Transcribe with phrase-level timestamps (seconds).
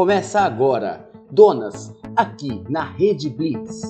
[0.00, 3.82] Começa agora, Donas, aqui na Rede Blitz.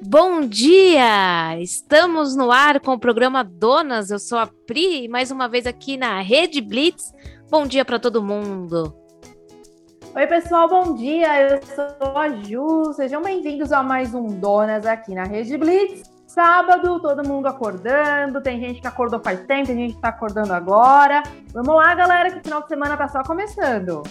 [0.00, 1.60] Bom dia!
[1.60, 4.12] Estamos no ar com o programa Donas.
[4.12, 7.12] Eu sou a Pri, mais uma vez aqui na Rede Blitz.
[7.50, 8.94] Bom dia para todo mundo.
[10.14, 11.50] Oi, pessoal, bom dia.
[11.50, 12.92] Eu sou a Ju.
[12.92, 16.15] Sejam bem-vindos a mais um Donas aqui na Rede Blitz.
[16.36, 18.42] Sábado, todo mundo acordando.
[18.42, 21.22] Tem gente que acordou faz tempo, tem gente que tá acordando agora.
[21.54, 24.02] Vamos lá, galera, que o final de semana tá só começando.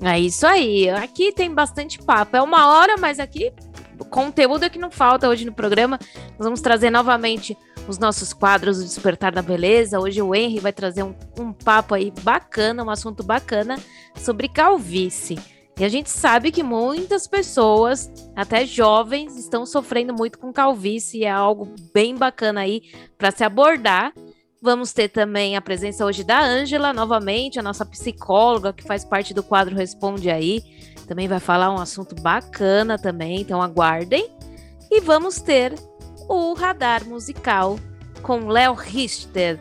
[0.00, 0.88] É isso aí.
[0.88, 2.38] Aqui tem bastante papo.
[2.38, 3.52] É uma hora, mas aqui
[4.08, 5.98] conteúdo é que não falta hoje no programa.
[6.38, 7.54] Nós vamos trazer novamente
[7.86, 10.00] os nossos quadros do Despertar da Beleza.
[10.00, 13.78] Hoje o Henry vai trazer um, um papo aí bacana, um assunto bacana
[14.14, 15.38] sobre calvície.
[15.78, 21.30] E a gente sabe que muitas pessoas, até jovens, estão sofrendo muito com calvície, é
[21.30, 22.82] algo bem bacana aí
[23.16, 24.12] para se abordar.
[24.60, 29.32] Vamos ter também a presença hoje da Ângela, novamente, a nossa psicóloga, que faz parte
[29.32, 30.62] do quadro Responde Aí.
[31.06, 34.28] Também vai falar um assunto bacana também, então aguardem.
[34.90, 35.74] E vamos ter
[36.28, 37.78] o radar musical
[38.20, 39.60] com Léo Richter,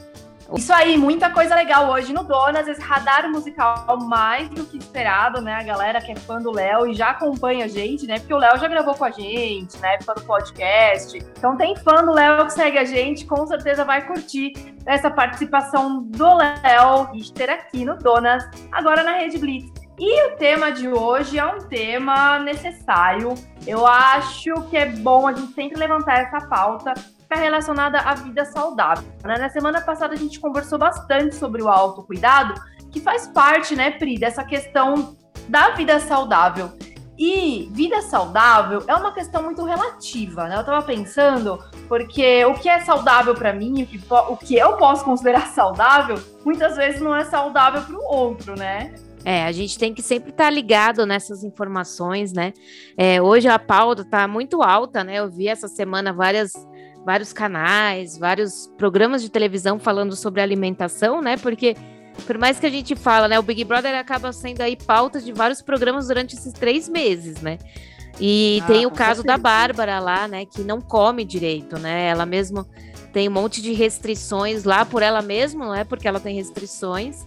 [0.56, 5.42] isso aí, muita coisa legal hoje no Donas, esse radar musical mais do que esperado,
[5.42, 5.56] né?
[5.56, 8.20] A galera que é fã do Léo e já acompanha a gente, né?
[8.20, 10.00] Porque o Léo já gravou com a gente, né?
[10.02, 11.17] Fã do podcast.
[11.17, 14.54] Então tem fã do Léo que segue a gente, com certeza vai curtir
[14.86, 19.88] essa participação do Léo Richter aqui no Donas, agora na Rede Blitz.
[20.00, 23.34] E o tema de hoje é um tema necessário.
[23.66, 26.94] Eu acho que é bom a gente sempre levantar essa pauta,
[27.28, 29.03] está relacionada à vida saudável.
[29.23, 29.38] Né?
[29.38, 32.53] Na semana passada a gente conversou bastante sobre o autocuidado,
[32.89, 35.16] que faz parte, né, Pri, dessa questão
[35.50, 36.72] da vida saudável.
[37.20, 40.55] E vida saudável é uma questão muito relativa, né?
[40.55, 44.78] Eu tava pensando, porque o que é saudável para mim, o que, o que eu
[44.78, 48.94] posso considerar saudável, muitas vezes não é saudável para o outro, né?
[49.25, 52.53] É, a gente tem que sempre estar tá ligado nessas informações, né?
[52.95, 55.15] É, hoje a pauta está muito alta, né?
[55.15, 56.54] Eu vi essa semana várias
[57.08, 61.38] vários canais, vários programas de televisão falando sobre alimentação, né?
[61.38, 61.73] Porque
[62.26, 65.32] por mais que a gente fala, né, o Big Brother acaba sendo aí pauta de
[65.32, 67.60] vários programas durante esses três meses, né?
[68.20, 69.38] E ah, tem o caso certeza.
[69.38, 72.10] da Bárbara lá, né, que não come direito, né?
[72.10, 72.68] Ela mesmo
[73.14, 75.86] tem um monte de restrições lá por ela mesma, não é?
[75.86, 77.26] Porque ela tem restrições.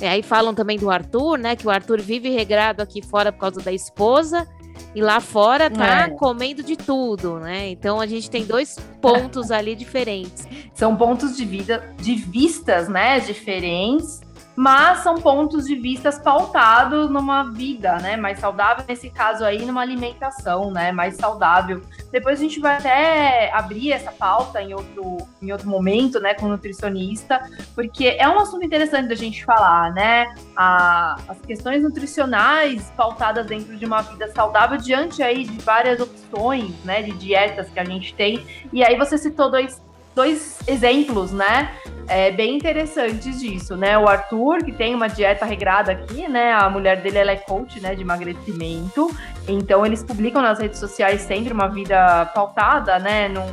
[0.00, 1.54] E aí falam também do Arthur, né?
[1.54, 4.48] Que o Arthur vive regrado aqui fora por causa da esposa
[4.94, 6.10] e lá fora tá é.
[6.10, 7.68] comendo de tudo, né?
[7.68, 10.46] Então a gente tem dois pontos ali diferentes.
[10.74, 14.20] São pontos de vida, de vistas, né, diferentes
[14.60, 19.80] mas são pontos de vistas pautados numa vida, né, mais saudável, nesse caso aí, numa
[19.80, 21.80] alimentação, né, mais saudável.
[22.12, 26.44] Depois a gente vai até abrir essa pauta em outro, em outro momento, né, com
[26.44, 27.40] o nutricionista,
[27.74, 33.78] porque é um assunto interessante da gente falar, né, a, as questões nutricionais pautadas dentro
[33.78, 38.12] de uma vida saudável diante aí de várias opções, né, de dietas que a gente
[38.12, 38.44] tem.
[38.70, 39.80] E aí você citou dois
[40.20, 41.70] dois exemplos, né?
[42.06, 43.96] É, bem interessantes disso, né?
[43.96, 46.52] O Arthur, que tem uma dieta regrada aqui, né?
[46.52, 47.94] A mulher dele ela é coach, né?
[47.94, 49.10] De emagrecimento.
[49.48, 53.28] Então eles publicam nas redes sociais sempre uma vida pautada, né?
[53.28, 53.46] Num,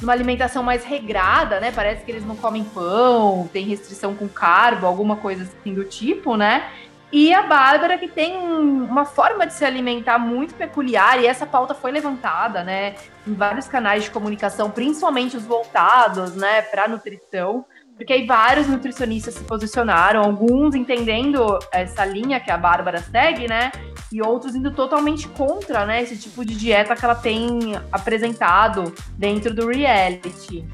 [0.00, 1.72] numa alimentação mais regrada, né?
[1.72, 6.36] Parece que eles não comem pão, tem restrição com carbo, alguma coisa assim do tipo,
[6.36, 6.70] né?
[7.10, 11.74] E a Bárbara, que tem uma forma de se alimentar muito peculiar, e essa pauta
[11.74, 12.96] foi levantada, né,
[13.26, 17.64] em vários canais de comunicação, principalmente os voltados, né, para nutrição,
[17.96, 23.72] porque aí vários nutricionistas se posicionaram, alguns entendendo essa linha que a Bárbara segue, né,
[24.12, 29.54] e outros indo totalmente contra, né, esse tipo de dieta que ela tem apresentado dentro
[29.54, 30.66] do reality.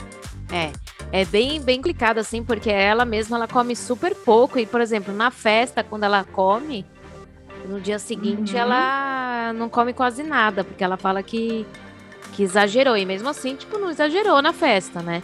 [0.52, 0.72] É,
[1.12, 4.58] é bem, bem complicado, assim, porque ela mesma ela come super pouco.
[4.58, 6.84] E, por exemplo, na festa, quando ela come,
[7.68, 8.60] no dia seguinte uhum.
[8.60, 11.66] ela não come quase nada, porque ela fala que,
[12.32, 12.96] que exagerou.
[12.96, 15.22] E mesmo assim, tipo, não exagerou na festa, né?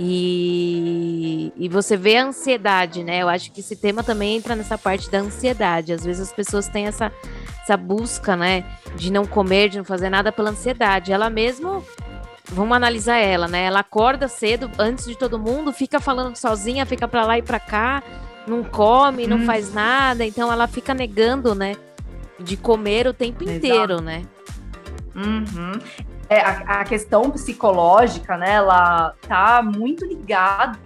[0.00, 3.22] E, e você vê a ansiedade, né?
[3.22, 5.92] Eu acho que esse tema também entra nessa parte da ansiedade.
[5.92, 7.12] Às vezes as pessoas têm essa,
[7.62, 8.64] essa busca, né?
[8.94, 11.12] De não comer, de não fazer nada pela ansiedade.
[11.12, 11.84] Ela mesmo
[12.50, 13.64] vamos analisar ela, né?
[13.64, 17.60] Ela acorda cedo, antes de todo mundo, fica falando sozinha, fica para lá e para
[17.60, 18.02] cá,
[18.46, 19.46] não come, não hum.
[19.46, 21.76] faz nada, então ela fica negando, né?
[22.38, 23.56] De comer o tempo Exato.
[23.56, 24.22] inteiro, né?
[25.14, 25.72] Uhum.
[26.28, 28.52] É, a, a, questão psicológica, né?
[28.52, 30.78] Ela tá muito ligada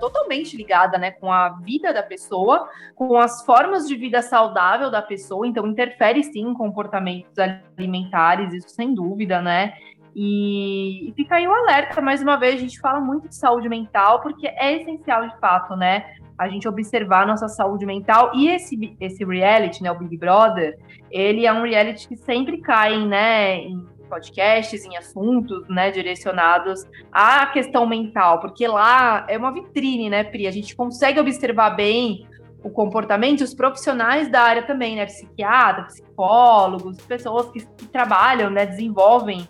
[0.00, 5.02] totalmente ligada, né, com a vida da pessoa, com as formas de vida saudável da
[5.02, 7.34] pessoa, então interfere sim em comportamentos
[7.76, 9.74] alimentares, isso sem dúvida, né?
[10.18, 13.68] E, e fica aí o alerta, mais uma vez, a gente fala muito de saúde
[13.68, 16.06] mental, porque é essencial de fato, né?
[16.38, 18.30] a gente observar a nossa saúde mental.
[18.34, 20.78] E esse, esse reality, né, o Big Brother,
[21.10, 27.46] ele é um reality que sempre cai, né, em podcasts, em assuntos, né, direcionados à
[27.46, 30.46] questão mental, porque lá é uma vitrine, né, Pri?
[30.46, 32.26] A gente consegue observar bem
[32.62, 38.66] o comportamento, os profissionais da área também, né, psiquiatras, psicólogos, pessoas que, que trabalham, né,
[38.66, 39.48] desenvolvem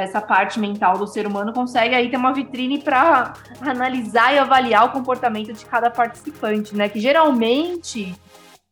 [0.00, 4.86] essa parte mental do ser humano, consegue aí ter uma vitrine para analisar e avaliar
[4.86, 6.88] o comportamento de cada participante, né?
[6.88, 8.14] Que geralmente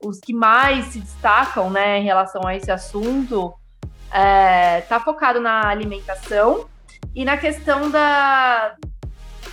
[0.02, 3.52] os que mais se destacam, né, em relação a esse assunto,
[4.10, 6.66] é, tá focado na alimentação
[7.14, 8.74] e na questão da,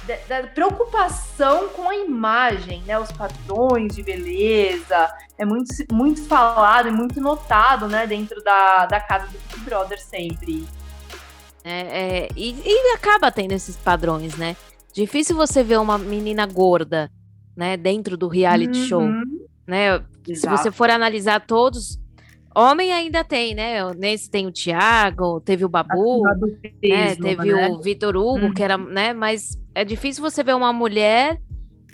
[0.05, 2.97] da, da, preocupação com a imagem, né?
[2.97, 5.13] Os padrões de beleza.
[5.37, 8.07] É muito, muito falado e muito notado, né?
[8.07, 10.65] Dentro da, da casa do Big Brother sempre.
[11.69, 14.55] É, é, e, e, acaba tendo esses padrões, né?
[14.93, 17.11] Difícil você ver uma menina gorda,
[17.55, 18.85] né, dentro do reality uhum.
[18.85, 19.01] show,
[19.67, 19.95] né?
[20.25, 20.35] Exato.
[20.35, 21.99] Se você for analisar todos,
[22.55, 23.83] homem ainda tem, né?
[23.95, 27.15] Nesse tem o Thiago, teve o Babu, né?
[27.15, 27.67] teve né?
[27.67, 28.53] o Vitor Hugo, uhum.
[28.53, 29.13] que era, né?
[29.13, 31.37] Mas é difícil você ver uma mulher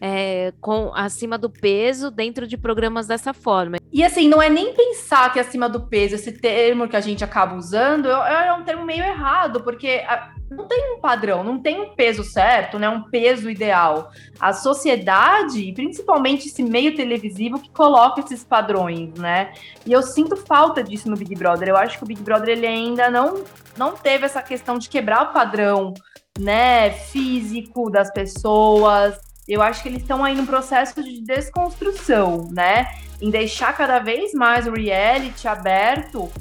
[0.01, 3.77] é, com acima do peso dentro de programas dessa forma.
[3.91, 7.23] E assim, não é nem pensar que acima do peso, esse termo que a gente
[7.23, 10.03] acaba usando, é, é um termo meio errado, porque
[10.49, 12.89] não tem um padrão, não tem um peso certo, né?
[12.89, 14.11] Um peso ideal.
[14.39, 19.53] A sociedade, principalmente esse meio televisivo, que coloca esses padrões, né?
[19.85, 21.69] E eu sinto falta disso no Big Brother.
[21.69, 23.43] Eu acho que o Big Brother ele ainda não,
[23.77, 25.93] não teve essa questão de quebrar o padrão,
[26.39, 26.91] né?
[26.91, 29.17] Físico das pessoas
[29.47, 32.87] eu acho que eles estão aí num processo de desconstrução, né?
[33.21, 36.31] Em deixar cada vez mais o reality aberto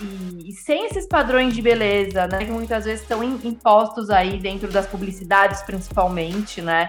[0.00, 2.44] e, e sem esses padrões de beleza, né?
[2.44, 6.88] Que muitas vezes estão impostos aí dentro das publicidades, principalmente, né?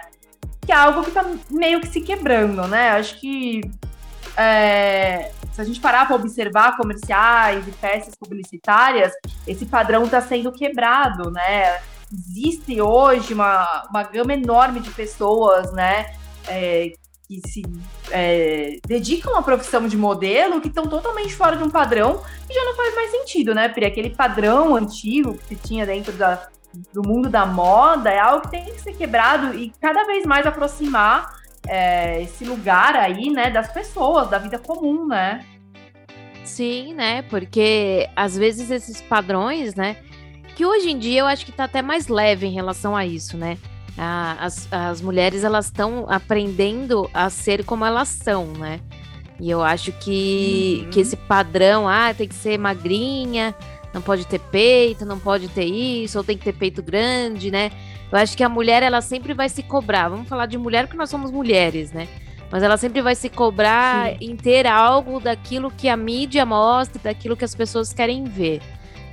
[0.64, 2.90] Que é algo que tá meio que se quebrando, né?
[2.90, 3.60] Acho que
[4.36, 9.12] é, se a gente parar para observar comerciais e peças publicitárias,
[9.46, 11.80] esse padrão está sendo quebrado, né?
[12.12, 16.14] Existe hoje uma, uma gama enorme de pessoas, né,
[16.48, 16.92] é,
[17.28, 17.62] que se
[18.10, 22.64] é, dedicam à profissão de modelo, que estão totalmente fora de um padrão que já
[22.64, 23.84] não faz mais sentido, né, Pri?
[23.84, 26.48] Aquele padrão antigo que se tinha dentro da,
[26.92, 30.44] do mundo da moda é algo que tem que ser quebrado e cada vez mais
[30.44, 35.44] aproximar é, esse lugar aí, né, das pessoas, da vida comum, né?
[36.44, 37.22] Sim, né?
[37.22, 39.98] Porque às vezes esses padrões, né?
[40.60, 43.34] Que hoje em dia eu acho que está até mais leve em relação a isso,
[43.34, 43.56] né?
[43.96, 48.78] As, as mulheres elas estão aprendendo a ser como elas são, né?
[49.40, 50.90] E eu acho que, uhum.
[50.90, 53.54] que esse padrão, ah, tem que ser magrinha,
[53.94, 57.72] não pode ter peito, não pode ter isso, ou tem que ter peito grande, né?
[58.12, 60.10] Eu acho que a mulher, ela sempre vai se cobrar.
[60.10, 62.06] Vamos falar de mulher porque nós somos mulheres, né?
[62.52, 64.16] Mas ela sempre vai se cobrar Sim.
[64.20, 68.60] em ter algo daquilo que a mídia mostra, daquilo que as pessoas querem ver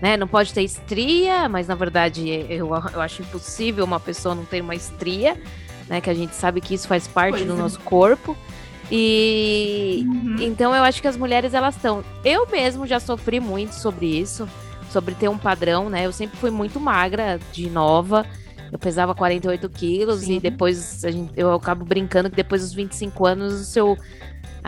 [0.02, 0.18] né?
[0.18, 4.62] Não pode ter estria, mas na verdade eu, eu acho impossível uma pessoa não ter
[4.62, 5.40] uma estria,
[5.88, 6.02] né?
[6.02, 7.56] Que a gente sabe que isso faz parte pois do é.
[7.56, 8.36] nosso corpo.
[8.92, 10.36] E uhum.
[10.40, 12.04] então eu acho que as mulheres elas estão.
[12.24, 14.48] Eu mesmo já sofri muito sobre isso,
[14.92, 16.06] sobre ter um padrão, né?
[16.06, 18.26] Eu sempre fui muito magra de nova.
[18.72, 20.36] Eu pesava 48 quilos Sim.
[20.36, 23.98] e depois a gente, eu acabo brincando que depois dos 25 anos o seu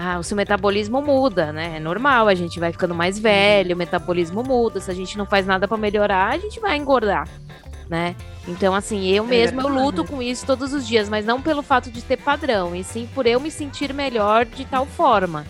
[0.02, 1.76] ah, o seu metabolismo muda, né?
[1.76, 4.80] É normal, a gente vai ficando mais velho, o metabolismo muda.
[4.80, 7.28] Se a gente não faz nada para melhorar, a gente vai engordar,
[7.90, 8.16] né?
[8.48, 11.62] Então, assim, eu é mesma eu luto com isso todos os dias, mas não pelo
[11.62, 15.46] fato de ter padrão, e sim por eu me sentir melhor de tal forma,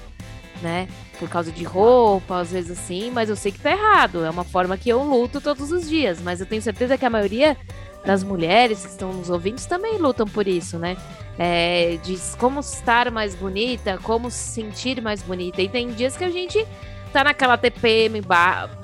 [0.64, 0.88] né?
[1.20, 4.26] Por causa de roupa, às vezes assim, mas eu sei que tá errado.
[4.26, 7.10] É uma forma que eu luto todos os dias, mas eu tenho certeza que a
[7.10, 7.56] maioria
[8.04, 10.98] das mulheres que estão nos ouvindo também lutam por isso, né?
[11.38, 15.62] É, de como estar mais bonita, como se sentir mais bonita.
[15.62, 16.66] E tem dias que a gente
[17.12, 18.22] tá naquela TPM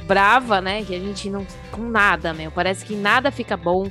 [0.06, 0.84] brava, né?
[0.84, 1.46] Que a gente não.
[1.72, 2.52] com nada, meu.
[2.52, 3.90] Parece que nada fica bom,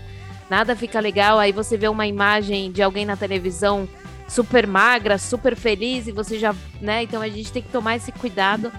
[0.48, 1.38] nada fica legal.
[1.38, 3.88] Aí você vê uma imagem de alguém na televisão
[4.28, 6.54] super magra, super feliz, e você já.
[6.80, 7.02] né?
[7.02, 8.72] Então a gente tem que tomar esse cuidado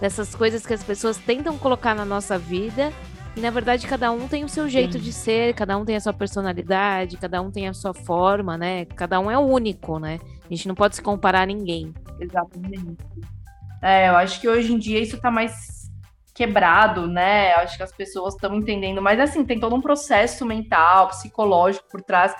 [0.00, 2.92] dessas coisas que as pessoas tentam colocar na nossa vida
[3.34, 5.04] e na verdade, cada um tem o seu jeito Sim.
[5.04, 8.84] de ser, cada um tem a sua personalidade, cada um tem a sua forma, né?
[8.84, 10.18] Cada um é único, né?
[10.44, 11.94] A gente não pode se comparar a ninguém.
[12.20, 12.98] Exatamente.
[13.80, 15.90] É, eu acho que hoje em dia isso tá mais
[16.34, 17.54] quebrado, né?
[17.54, 22.02] Acho que as pessoas estão entendendo, mas assim, tem todo um processo mental, psicológico por
[22.02, 22.34] trás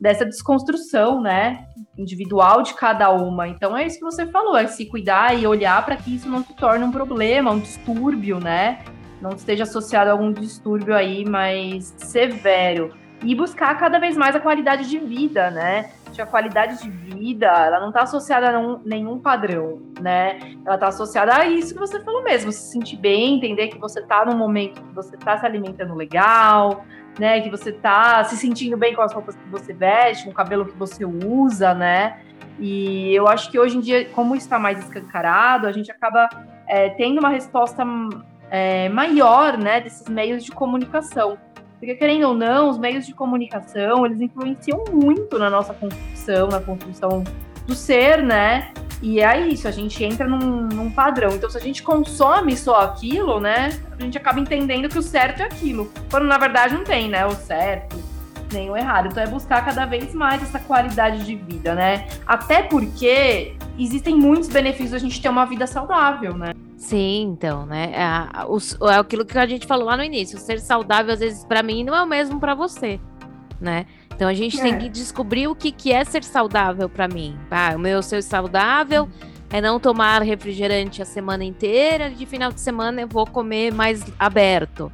[0.00, 1.66] dessa desconstrução, né?
[1.96, 3.48] Individual de cada uma.
[3.48, 6.44] Então é isso que você falou, é se cuidar e olhar para que isso não
[6.44, 8.84] se torne um problema, um distúrbio, né?
[9.20, 12.94] Não esteja associado a algum distúrbio aí mais severo.
[13.22, 15.90] E buscar cada vez mais a qualidade de vida, né?
[16.22, 20.38] a qualidade de vida, ela não está associada a nenhum padrão, né?
[20.64, 24.00] Ela está associada a isso que você falou mesmo, se sentir bem, entender que você
[24.00, 26.84] está num momento que você está se alimentando legal,
[27.18, 27.40] né?
[27.40, 30.66] Que você está se sentindo bem com as roupas que você veste, com o cabelo
[30.66, 32.20] que você usa, né?
[32.58, 36.28] E eu acho que hoje em dia, como está mais escancarado, a gente acaba
[36.66, 37.84] é, tendo uma resposta
[38.50, 41.38] é, maior, né, desses meios de comunicação.
[41.78, 46.60] Porque, querendo ou não, os meios de comunicação, eles influenciam muito na nossa construção, na
[46.60, 47.22] construção
[47.66, 48.72] do ser, né?
[49.00, 51.30] E é isso, a gente entra num, num, padrão.
[51.30, 53.78] Então, se a gente consome só aquilo, né?
[53.96, 55.92] A gente acaba entendendo que o certo é aquilo.
[56.10, 57.24] Quando na verdade não tem, né?
[57.24, 57.96] O certo,
[58.52, 59.08] nem o errado.
[59.08, 62.06] Então é buscar cada vez mais essa qualidade de vida, né?
[62.26, 66.54] Até porque existem muitos benefícios a gente ter uma vida saudável, né?
[66.76, 67.92] Sim, então, né?
[67.92, 70.38] É, o, é aquilo que a gente falou lá no início.
[70.38, 73.00] Ser saudável, às vezes, para mim, não é o mesmo para você,
[73.60, 73.86] né?
[74.14, 74.62] Então a gente é.
[74.62, 77.38] tem que descobrir o que, que é ser saudável para mim.
[77.50, 79.08] Ah, o meu ser saudável
[79.50, 84.04] é não tomar refrigerante a semana inteira, de final de semana eu vou comer mais
[84.18, 84.92] aberto.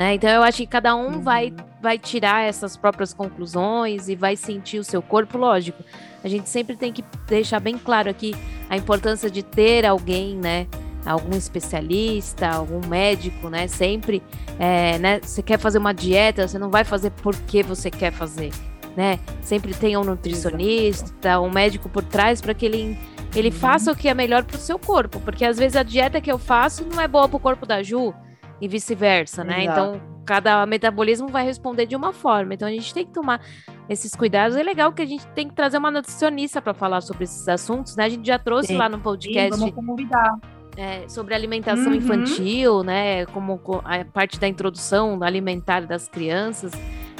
[0.00, 0.14] Né?
[0.14, 1.20] Então eu acho que cada um uhum.
[1.20, 1.52] vai,
[1.82, 5.84] vai tirar essas próprias conclusões e vai sentir o seu corpo, lógico.
[6.24, 8.34] A gente sempre tem que deixar bem claro aqui
[8.70, 10.66] a importância de ter alguém, né?
[11.04, 13.68] algum especialista, algum médico, né?
[13.68, 14.22] Sempre,
[14.58, 15.20] é, né?
[15.22, 18.52] Você quer fazer uma dieta, você não vai fazer porque você quer fazer,
[18.96, 19.18] né?
[19.42, 22.98] Sempre tem um nutricionista, um médico por trás para que ele
[23.34, 23.54] ele uhum.
[23.54, 26.32] faça o que é melhor para o seu corpo, porque às vezes a dieta que
[26.32, 28.14] eu faço não é boa para o corpo da Ju
[28.60, 29.64] e vice-versa, né?
[29.64, 29.80] Exato.
[29.80, 32.54] Então cada metabolismo vai responder de uma forma.
[32.54, 33.40] Então a gente tem que tomar
[33.88, 34.56] esses cuidados.
[34.56, 37.96] É legal que a gente tem que trazer uma nutricionista para falar sobre esses assuntos,
[37.96, 38.04] né?
[38.04, 38.76] A gente já trouxe Sim.
[38.76, 39.54] lá no podcast.
[39.54, 40.38] Sim, vamos convidar
[40.76, 41.94] é, sobre alimentação uhum.
[41.94, 43.26] infantil, né?
[43.26, 46.72] Como a parte da introdução alimentar das crianças.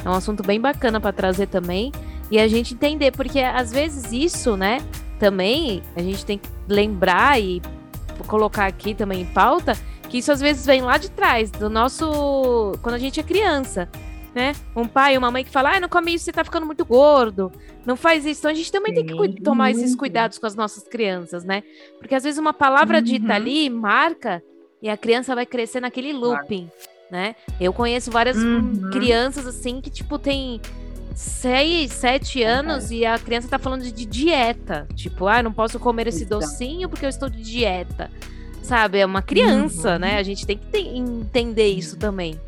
[0.03, 1.91] É um assunto bem bacana para trazer também.
[2.31, 4.79] E a gente entender, porque às vezes isso, né?
[5.19, 7.61] Também a gente tem que lembrar e
[8.25, 9.73] colocar aqui também em pauta
[10.11, 12.73] que isso às vezes vem lá de trás, do nosso.
[12.83, 13.89] quando a gente é criança
[14.33, 14.53] né?
[14.75, 17.51] Um pai, uma mãe que fala, ah, não come isso, você tá ficando muito gordo.
[17.85, 18.41] Não faz isso.
[18.41, 19.05] Então a gente também Sim.
[19.05, 21.63] tem que tomar esses cuidados com as nossas crianças, né?
[21.99, 23.03] Porque às vezes uma palavra uhum.
[23.03, 24.41] dita ali marca
[24.81, 26.69] e a criança vai crescer naquele looping,
[27.11, 27.35] né?
[27.59, 28.89] Eu conheço várias uhum.
[28.91, 30.61] crianças assim que, tipo, tem
[31.13, 32.93] seis, sete anos uhum.
[32.93, 34.87] e a criança tá falando de dieta.
[34.95, 38.09] Tipo, ah, não posso comer esse docinho porque eu estou de dieta.
[38.63, 38.99] Sabe?
[38.99, 40.13] É uma criança, né?
[40.13, 40.19] Uhum.
[40.19, 42.39] A gente tem que entender isso também.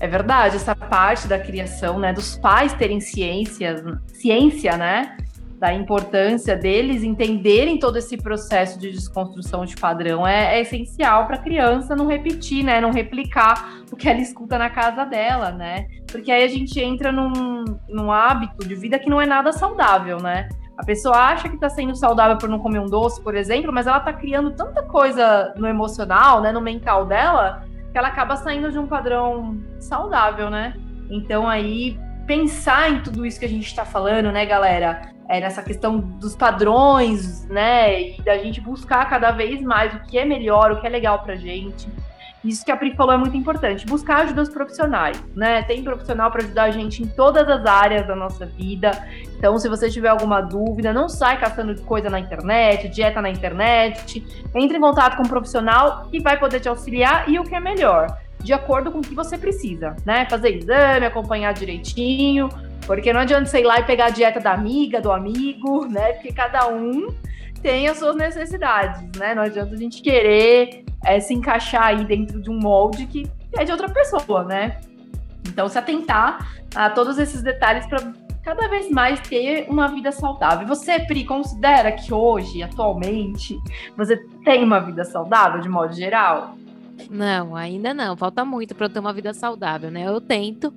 [0.00, 5.16] É verdade, essa parte da criação, né, dos pais terem ciência, ciência, né,
[5.58, 11.36] da importância deles entenderem todo esse processo de desconstrução de padrão é, é essencial para
[11.36, 15.86] a criança não repetir, né, não replicar o que ela escuta na casa dela, né,
[16.08, 20.18] porque aí a gente entra num, num hábito de vida que não é nada saudável,
[20.18, 20.48] né.
[20.76, 23.86] A pessoa acha que está sendo saudável por não comer um doce, por exemplo, mas
[23.86, 28.72] ela está criando tanta coisa no emocional, né, no mental dela, que ela acaba saindo
[28.72, 30.74] de um padrão saudável, né?
[31.08, 35.02] Então aí pensar em tudo isso que a gente está falando, né, galera?
[35.28, 38.10] É nessa questão dos padrões, né?
[38.10, 41.20] E da gente buscar cada vez mais o que é melhor, o que é legal
[41.20, 41.88] pra gente.
[42.44, 43.86] Isso que a Pri falou é muito importante.
[43.86, 45.62] Buscar ajudas profissionais, né?
[45.62, 48.90] Tem profissional para ajudar a gente em todas as áreas da nossa vida.
[49.38, 54.22] Então, se você tiver alguma dúvida, não sai caçando coisa na internet, dieta na internet.
[54.54, 57.60] Entre em contato com um profissional que vai poder te auxiliar e o que é
[57.60, 60.26] melhor, de acordo com o que você precisa, né?
[60.28, 62.50] Fazer exame, acompanhar direitinho,
[62.86, 66.12] porque não adianta você ir lá e pegar a dieta da amiga, do amigo, né?
[66.12, 67.08] Porque cada um
[67.62, 69.34] tem as suas necessidades, né?
[69.34, 73.64] Não adianta a gente querer é, se encaixar aí dentro de um molde que é
[73.64, 74.80] de outra pessoa, né?
[75.46, 80.66] Então, se atentar a todos esses detalhes para cada vez mais ter uma vida saudável.
[80.66, 83.58] Você, Pri, considera que hoje, atualmente,
[83.96, 86.56] você tem uma vida saudável de modo geral?
[87.10, 88.16] Não, ainda não.
[88.16, 90.06] Falta muito para eu ter uma vida saudável, né?
[90.06, 90.72] Eu tento.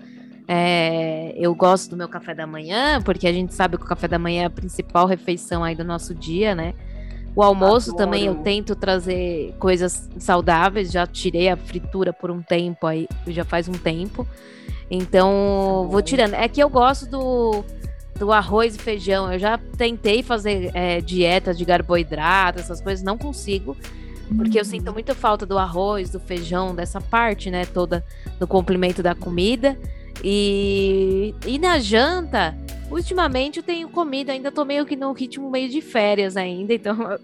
[0.47, 4.07] É, eu gosto do meu café da manhã, porque a gente sabe que o café
[4.07, 6.73] da manhã é a principal refeição aí do nosso dia, né?
[7.37, 7.97] O almoço Adoro.
[7.97, 13.45] também eu tento trazer coisas saudáveis, já tirei a fritura por um tempo aí, já
[13.45, 14.27] faz um tempo.
[14.89, 16.33] Então, vou tirando.
[16.33, 17.63] É que eu gosto do,
[18.17, 19.31] do arroz e feijão.
[19.31, 23.77] Eu já tentei fazer é, dieta de carboidrato, essas coisas, não consigo.
[24.35, 24.69] Porque eu uhum.
[24.69, 28.03] sinto muita falta do arroz, do feijão, dessa parte, né, toda
[28.39, 29.77] do complemento da comida.
[30.23, 32.55] E, e na janta,
[32.89, 36.97] ultimamente eu tenho comido, ainda tô meio que no ritmo meio de férias ainda, então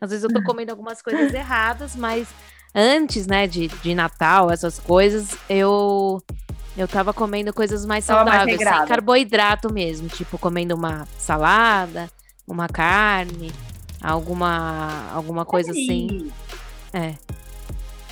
[0.00, 2.28] às vezes eu tô comendo algumas coisas erradas, mas
[2.74, 6.22] antes, né, de, de Natal, essas coisas, eu
[6.76, 12.08] Eu tava comendo coisas mais Tava mais saudáveis, sem carboidrato mesmo, tipo comendo uma salada,
[12.46, 13.52] uma carne,
[14.00, 16.30] alguma alguma coisa assim.
[16.92, 17.14] É.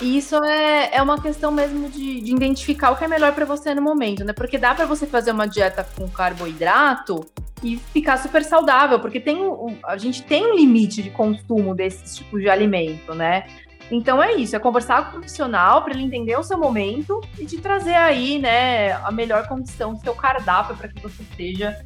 [0.00, 3.44] E Isso é, é uma questão mesmo de, de identificar o que é melhor pra
[3.44, 4.32] você no momento, né?
[4.32, 7.26] Porque dá pra você fazer uma dieta com carboidrato
[7.62, 9.38] e ficar super saudável, porque tem
[9.84, 13.44] a gente tem um limite de consumo desses tipos de alimento, né?
[13.90, 17.46] Então é isso, é conversar com o profissional para ele entender o seu momento e
[17.46, 21.76] te trazer aí, né, a melhor condição do seu cardápio para que você seja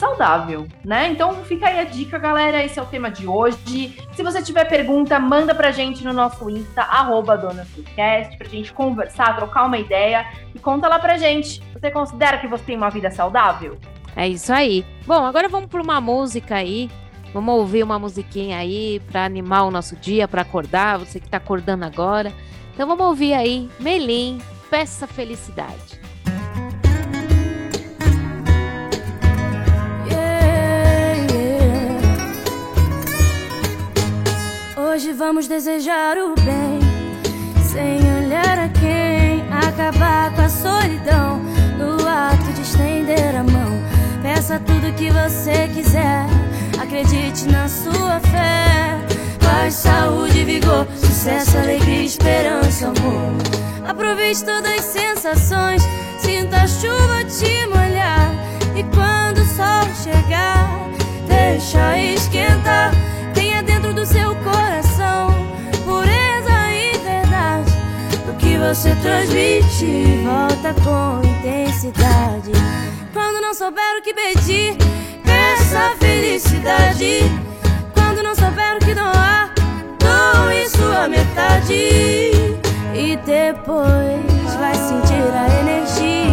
[0.00, 1.08] saudável, né?
[1.08, 2.64] Então fica aí a dica, galera.
[2.64, 3.96] Esse é o tema de hoje.
[4.12, 9.36] Se você tiver pergunta, manda pra gente no nosso Insta, arroba DonasFoodcast, pra gente conversar,
[9.36, 11.62] trocar uma ideia e conta lá pra gente.
[11.74, 13.78] Você considera que você tem uma vida saudável?
[14.16, 14.84] É isso aí.
[15.06, 16.90] Bom, agora vamos para uma música aí.
[17.32, 21.36] Vamos ouvir uma musiquinha aí para animar o nosso dia, para acordar, você que tá
[21.36, 22.32] acordando agora.
[22.74, 25.99] Então vamos ouvir aí Melim, Peça Felicidade.
[35.00, 36.78] Hoje vamos desejar o bem,
[37.72, 41.40] sem olhar a quem, acabar com a solidão.
[41.78, 43.82] No ato de estender a mão,
[44.20, 46.26] peça tudo que você quiser.
[46.78, 48.98] Acredite na sua fé.
[49.42, 53.32] Paz, saúde, vigor, sucesso, alegria, esperança, amor.
[53.88, 55.82] Aproveite todas as sensações,
[56.18, 58.34] sinta a chuva te molhar.
[58.76, 60.68] E quando o sol chegar,
[61.26, 62.92] deixa esquentar.
[63.32, 64.89] Tenha dentro do seu coração
[68.60, 72.52] você transmite, volta com intensidade.
[73.12, 74.76] Quando não souber o que pedir,
[75.24, 77.22] peça felicidade.
[77.94, 79.52] Quando não souber o que doar,
[79.98, 81.72] doe sua metade.
[82.94, 86.30] E depois vai sentir a energia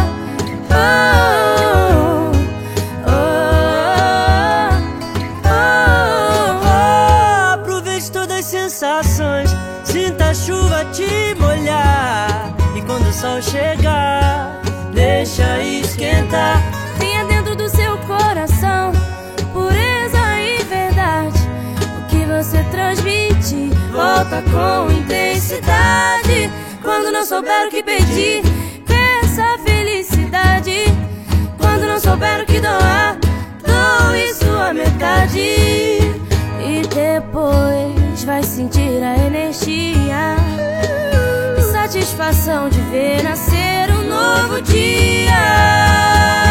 [0.00, 0.23] oh,
[24.42, 26.50] com intensidade.
[26.82, 28.42] Quando não souber o que pedir,
[28.86, 30.84] peça felicidade.
[31.58, 33.16] Quando não souber o que doar,
[33.66, 35.38] doe sua metade.
[36.60, 40.36] E depois vai sentir a energia
[41.58, 46.43] e satisfação de ver nascer um novo dia.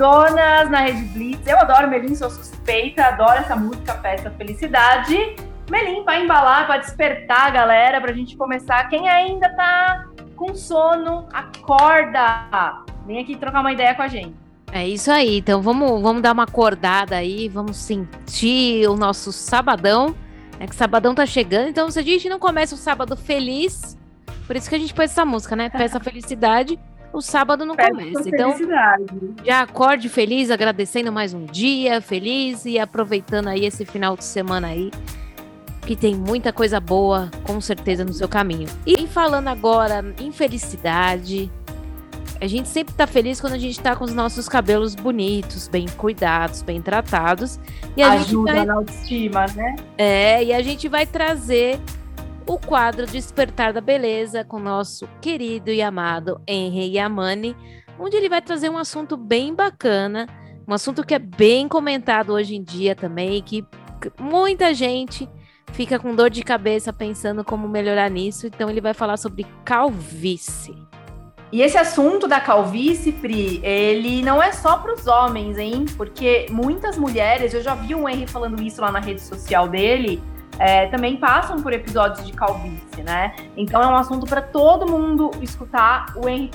[0.00, 1.46] Donas, na Rede Blitz.
[1.46, 5.36] Eu adoro Melim, sou suspeita, adoro essa música, peça Felicidade.
[5.70, 8.88] Melim, pra embalar, pra despertar a galera, pra gente começar.
[8.88, 12.82] Quem ainda tá com sono, acorda!
[13.06, 14.34] Vem aqui trocar uma ideia com a gente.
[14.72, 15.36] É isso aí.
[15.36, 20.14] Então vamos, vamos dar uma acordada aí, vamos sentir o nosso sabadão.
[20.58, 23.98] É que sabadão tá chegando, então se a gente não começa o sábado feliz,
[24.46, 25.68] por isso que a gente pôs essa música, né?
[25.68, 26.80] Peça felicidade,
[27.12, 28.28] o sábado não Peça começa.
[28.28, 28.54] Então
[29.44, 34.68] já acorde feliz, agradecendo mais um dia feliz e aproveitando aí esse final de semana
[34.68, 34.90] aí,
[35.82, 38.68] que tem muita coisa boa, com certeza, no seu caminho.
[38.86, 41.50] E falando agora em felicidade,
[42.40, 45.86] a gente sempre tá feliz quando a gente tá com os nossos cabelos bonitos, bem
[45.96, 47.60] cuidados, bem tratados.
[47.96, 49.76] E a gente Ajuda vai na autoestima, né?
[49.98, 51.78] é, e a gente vai trazer
[52.50, 57.54] o quadro Despertar da Beleza com nosso querido e amado Henry Yamani,
[57.96, 60.26] onde ele vai trazer um assunto bem bacana,
[60.66, 63.64] um assunto que é bem comentado hoje em dia também, que
[64.18, 65.28] muita gente
[65.72, 70.74] fica com dor de cabeça pensando como melhorar nisso, então ele vai falar sobre calvície.
[71.52, 75.84] E esse assunto da calvície, Pri, ele não é só para os homens, hein?
[75.96, 80.20] Porque muitas mulheres, eu já vi o Henry falando isso lá na rede social dele,
[80.60, 83.34] é, também passam por episódios de calvície, né?
[83.56, 86.12] Então é um assunto para todo mundo escutar.
[86.14, 86.50] O Henry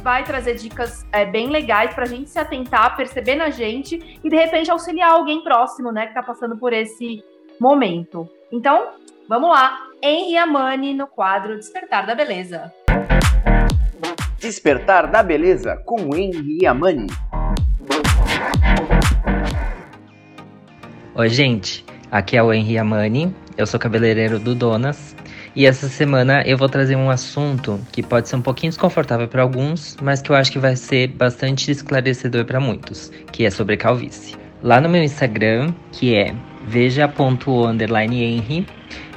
[0.00, 4.30] vai trazer dicas é, bem legais para a gente se atentar, perceber na gente e
[4.30, 7.20] de repente auxiliar alguém próximo, né, que está passando por esse
[7.60, 8.28] momento.
[8.52, 8.90] Então,
[9.28, 9.76] vamos lá.
[10.00, 12.72] Henri Amani no quadro Despertar da Beleza.
[14.38, 17.08] Despertar da Beleza com Henri Amani.
[21.16, 21.84] Oi, gente.
[22.08, 23.34] Aqui é o Henri Amani.
[23.58, 25.16] Eu sou cabeleireiro do Donas.
[25.56, 29.42] E essa semana eu vou trazer um assunto que pode ser um pouquinho desconfortável para
[29.42, 33.76] alguns, mas que eu acho que vai ser bastante esclarecedor para muitos, que é sobre
[33.76, 34.36] calvície.
[34.62, 36.32] Lá no meu Instagram, que é
[36.68, 38.64] veja.henry,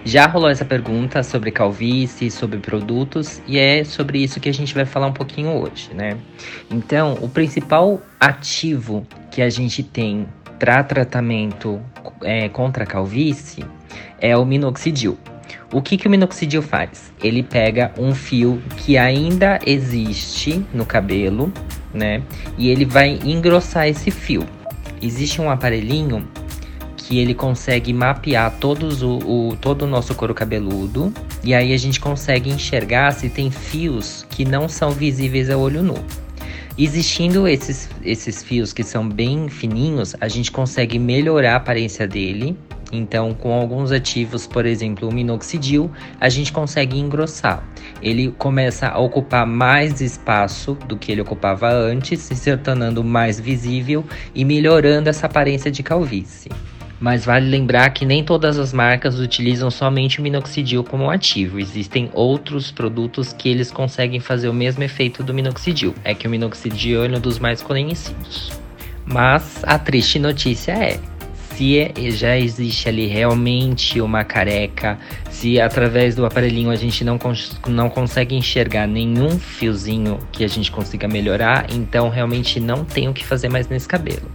[0.04, 4.74] já rolou essa pergunta sobre calvície, sobre produtos, e é sobre isso que a gente
[4.74, 6.18] vai falar um pouquinho hoje, né?
[6.72, 10.28] Então, o principal ativo que a gente tem
[10.58, 11.80] para tratamento
[12.24, 13.64] é, contra a calvície
[14.20, 15.18] é o minoxidil.
[15.74, 17.12] O que, que o minoxidil faz?
[17.24, 21.52] Ele pega um fio que ainda existe no cabelo,
[21.94, 22.22] né?
[22.58, 24.46] E ele vai engrossar esse fio.
[25.02, 26.28] Existe um aparelhinho
[26.98, 31.12] que ele consegue mapear todos o, o, todo o nosso couro cabeludo
[31.44, 35.82] e aí a gente consegue enxergar se tem fios que não são visíveis a olho
[35.82, 35.96] nu.
[36.78, 42.58] Existindo esses, esses fios que são bem fininhos, a gente consegue melhorar a aparência dele
[42.92, 47.64] então, com alguns ativos, por exemplo, o minoxidil, a gente consegue engrossar.
[48.02, 54.04] Ele começa a ocupar mais espaço do que ele ocupava antes, se tornando mais visível
[54.36, 56.52] e melhorando essa aparência de calvície.
[57.02, 61.60] Mas vale lembrar que nem todas as marcas utilizam somente o minoxidil como ativo.
[61.60, 65.96] Existem outros produtos que eles conseguem fazer o mesmo efeito do minoxidil.
[66.04, 68.52] É que o minoxidil é um dos mais conhecidos.
[69.04, 71.00] Mas a triste notícia é
[71.56, 74.98] se é, já existe ali realmente uma careca,
[75.30, 77.20] se através do aparelhinho a gente não,
[77.68, 83.14] não consegue enxergar nenhum fiozinho que a gente consiga melhorar, então realmente não tem o
[83.14, 84.30] que fazer mais nesse cabelo.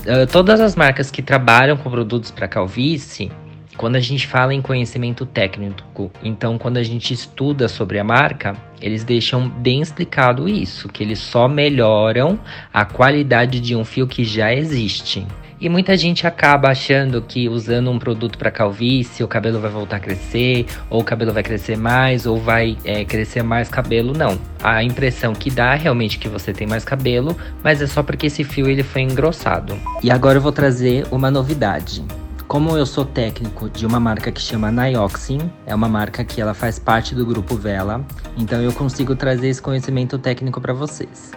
[0.00, 3.30] Uh, todas as marcas que trabalham com produtos para calvície,
[3.76, 8.56] quando a gente fala em conhecimento técnico, então quando a gente estuda sobre a marca,
[8.80, 12.38] eles deixam bem explicado isso, que eles só melhoram
[12.72, 15.26] a qualidade de um fio que já existe.
[15.60, 19.96] E muita gente acaba achando que usando um produto para calvície, o cabelo vai voltar
[19.96, 24.14] a crescer, ou o cabelo vai crescer mais, ou vai é, crescer mais cabelo.
[24.14, 24.38] Não.
[24.62, 28.28] A impressão que dá é realmente que você tem mais cabelo, mas é só porque
[28.28, 29.78] esse fio ele foi engrossado.
[30.02, 32.02] E agora eu vou trazer uma novidade.
[32.48, 36.54] Como eu sou técnico de uma marca que chama Nioxin, é uma marca que ela
[36.54, 38.02] faz parte do grupo Vela,
[38.36, 41.32] então eu consigo trazer esse conhecimento técnico para vocês.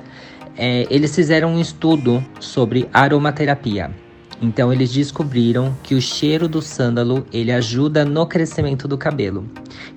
[0.57, 3.91] É, eles fizeram um estudo sobre aromaterapia.
[4.41, 9.47] Então eles descobriram que o cheiro do sândalo ele ajuda no crescimento do cabelo.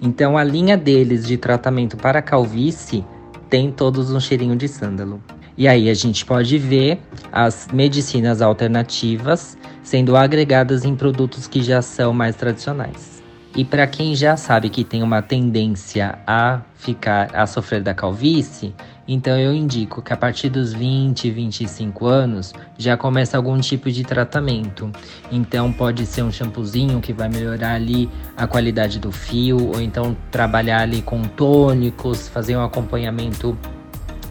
[0.01, 3.05] Então a linha deles de tratamento para calvície
[3.49, 5.20] tem todos um cheirinho de sândalo.
[5.59, 7.01] E aí a gente pode ver
[7.33, 13.22] as medicinas alternativas sendo agregadas em produtos que já são mais tradicionais.
[13.57, 18.75] E para quem já sabe que tem uma tendência a ficar a sofrer da calvície,
[19.09, 24.03] então eu indico que a partir dos 20, 25 anos já começa algum tipo de
[24.03, 24.90] tratamento.
[25.31, 30.16] Então pode ser um shampoozinho que vai melhorar ali a qualidade do fio, ou então
[30.31, 33.57] trabalhar ali com tônicos, fazer um acompanhamento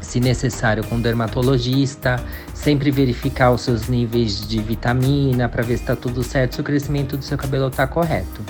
[0.01, 5.95] se necessário com dermatologista, sempre verificar os seus níveis de vitamina para ver se está
[5.95, 8.41] tudo certo, se o crescimento do seu cabelo está correto.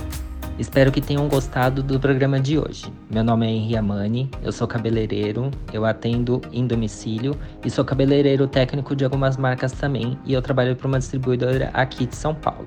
[0.58, 2.86] Espero que tenham gostado do programa de hoje.
[3.12, 8.48] Meu nome é Henri Amani, eu sou cabeleireiro, eu atendo em domicílio e sou cabeleireiro
[8.48, 12.66] técnico de algumas marcas também e eu trabalho para uma distribuidora aqui de São Paulo.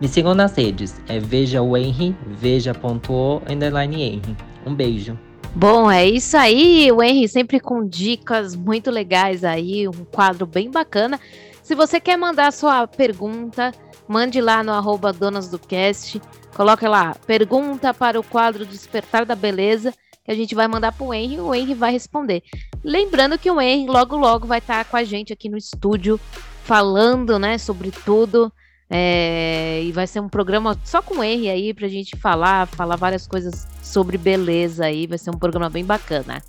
[0.00, 4.22] Me sigam nas redes, é veja o Henry, veja.o underline.
[4.64, 5.18] Um beijo.
[5.52, 10.70] Bom, é isso aí, o Henry sempre com dicas muito legais aí, um quadro bem
[10.70, 11.18] bacana.
[11.60, 13.72] Se você quer mandar sua pergunta,
[14.08, 16.20] mande lá no arroba Donas do Cast.
[16.54, 19.92] Coloca lá, pergunta para o quadro Despertar da Beleza,
[20.24, 22.42] que a gente vai mandar para o Henry e o Henry vai responder.
[22.82, 26.18] Lembrando que o Henry logo logo vai estar com a gente aqui no estúdio,
[26.64, 28.52] falando, né, sobre tudo.
[28.88, 32.96] É, e vai ser um programa só com o Henry aí pra gente falar, falar
[32.96, 35.06] várias coisas sobre beleza aí.
[35.06, 36.42] Vai ser um programa bem bacana.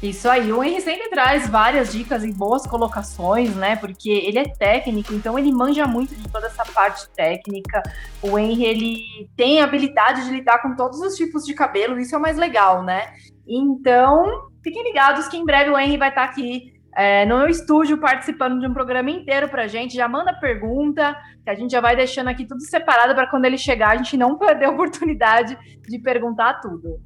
[0.00, 3.74] Isso aí, o Henry sempre traz várias dicas e boas colocações, né?
[3.74, 7.82] Porque ele é técnico, então ele manja muito de toda essa parte técnica.
[8.22, 12.14] O Henry, ele tem a habilidade de lidar com todos os tipos de cabelo, isso
[12.14, 13.12] é o mais legal, né?
[13.44, 17.98] Então, fiquem ligados que em breve o Henry vai estar aqui é, no meu estúdio
[17.98, 19.96] participando de um programa inteiro pra gente.
[19.96, 23.58] Já manda pergunta, que a gente já vai deixando aqui tudo separado para quando ele
[23.58, 25.58] chegar a gente não perder a oportunidade
[25.88, 27.00] de perguntar tudo.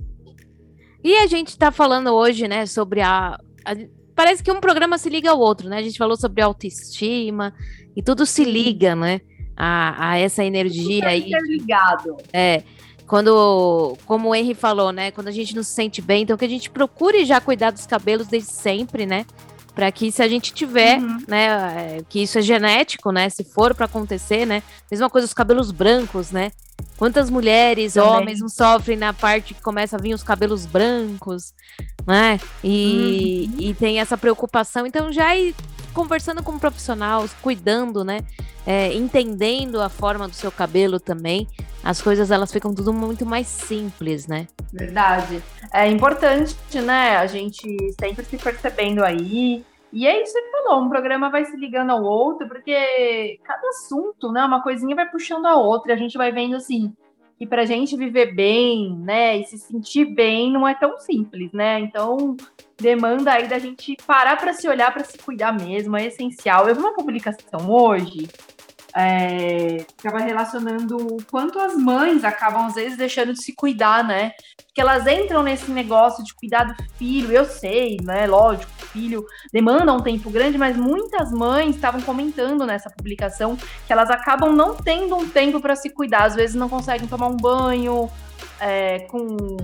[1.03, 3.75] E a gente está falando hoje, né, sobre a a,
[4.15, 5.79] parece que um programa se liga ao outro, né?
[5.79, 7.55] A gente falou sobre autoestima
[7.97, 9.21] e tudo se liga, né?
[9.57, 11.31] A, a essa energia aí.
[11.43, 12.17] ligado.
[12.33, 12.63] É.
[13.07, 15.11] Quando, como o Henry falou, né?
[15.11, 17.87] Quando a gente não se sente bem, então que a gente procure já cuidar dos
[17.87, 19.27] cabelos desde sempre, né?
[19.75, 21.25] Para que se a gente tiver, uhum.
[21.27, 25.33] né, é, que isso é genético, né, se for para acontecer, né, mesma coisa os
[25.33, 26.53] cabelos brancos, né,
[26.99, 28.11] quantas mulheres, Também.
[28.11, 31.55] homens não sofrem na parte que começa a vir os cabelos brancos,
[32.07, 33.61] né, e, uhum.
[33.61, 35.55] e tem essa preocupação, então já ir
[35.93, 36.59] conversando com um
[37.43, 38.21] cuidando, né,
[38.67, 41.49] é, entendendo a forma do seu cabelo também,
[41.83, 44.47] as coisas elas ficam tudo muito mais simples, né?
[44.73, 45.43] Verdade.
[45.73, 47.17] É importante, né?
[47.17, 49.65] A gente sempre se percebendo aí.
[49.93, 54.33] E é isso que falou, um programa vai se ligando ao outro, porque cada assunto,
[54.33, 56.95] né, uma coisinha vai puxando a outra, e a gente vai vendo assim,
[57.43, 61.81] que pra gente viver bem, né, e se sentir bem não é tão simples, né?
[61.81, 62.37] Então,
[62.81, 66.69] demanda aí da gente parar para se olhar, para se cuidar mesmo, é essencial.
[66.69, 68.29] Eu vi uma publicação hoje
[68.95, 74.33] estava é, relacionando o quanto as mães acabam, às vezes, deixando de se cuidar, né?
[74.67, 78.27] Porque elas entram nesse negócio de cuidar do filho, eu sei, né?
[78.27, 84.11] Lógico, filho demanda um tempo grande, mas muitas mães estavam comentando nessa publicação que elas
[84.11, 88.11] acabam não tendo um tempo para se cuidar, às vezes não conseguem tomar um banho,
[88.61, 89.57] é, com,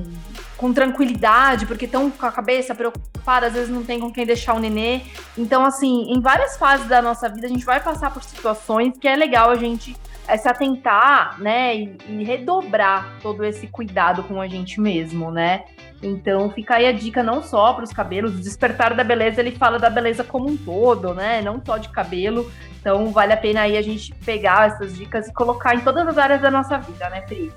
[0.58, 4.54] com tranquilidade, porque estão com a cabeça preocupada, às vezes não tem com quem deixar
[4.54, 5.02] o nenê.
[5.38, 9.06] Então, assim, em várias fases da nossa vida, a gente vai passar por situações que
[9.06, 14.40] é legal a gente é, se atentar, né, e, e redobrar todo esse cuidado com
[14.40, 15.64] a gente mesmo, né?
[16.02, 19.52] Então fica aí a dica não só para os cabelos, o despertar da beleza ele
[19.52, 21.40] fala da beleza como um todo, né?
[21.42, 22.50] Não só de cabelo.
[22.80, 26.18] Então vale a pena aí a gente pegar essas dicas e colocar em todas as
[26.18, 27.52] áreas da nossa vida, né, Pri?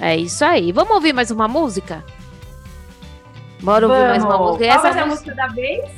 [0.00, 0.72] É isso aí.
[0.72, 2.04] Vamos ouvir mais uma música?
[3.60, 4.66] Bora ouvir mais uma música.
[4.66, 5.90] Qual Essa é a música da vez?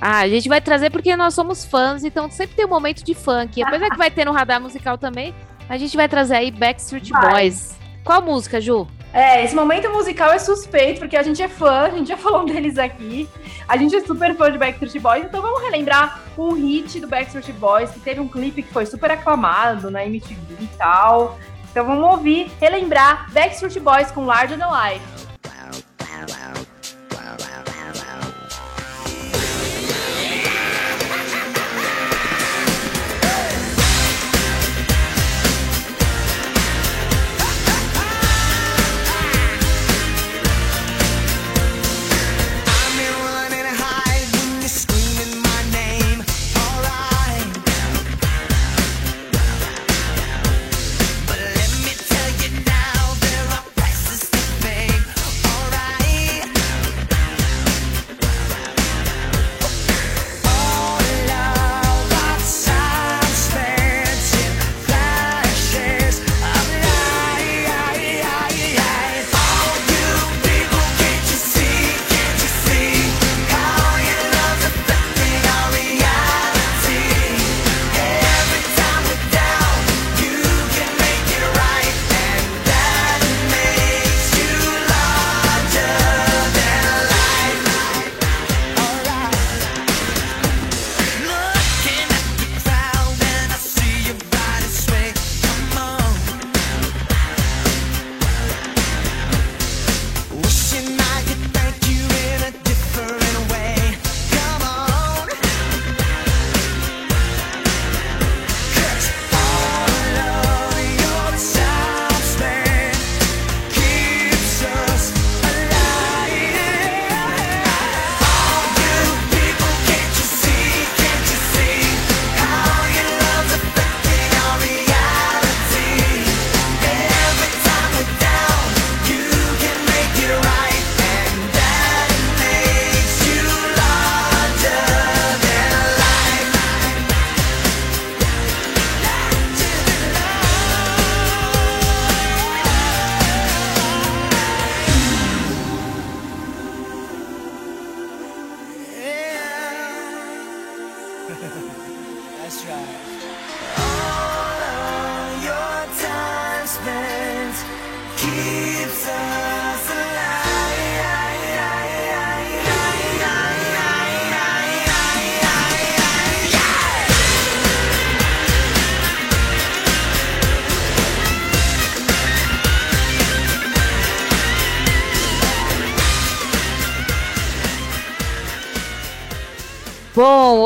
[0.00, 3.14] Ah, a gente vai trazer porque nós somos fãs, então sempre tem um momento de
[3.14, 3.62] funk.
[3.62, 5.32] Apesar que vai ter no radar musical também,
[5.68, 7.30] a gente vai trazer aí Backstreet vai.
[7.30, 7.78] Boys.
[8.04, 8.88] Qual música, Ju?
[9.12, 12.44] É, esse momento musical é suspeito, porque a gente é fã, a gente já falou
[12.46, 13.28] deles aqui.
[13.68, 17.52] A gente é super fã de Backstreet Boys, então vamos relembrar um hit do Backstreet
[17.52, 21.38] Boys, que teve um clipe que foi super aclamado na MTV e tal.
[21.72, 25.11] Então vamos ouvir, relembrar Backstreet Boys com Larger Than Life.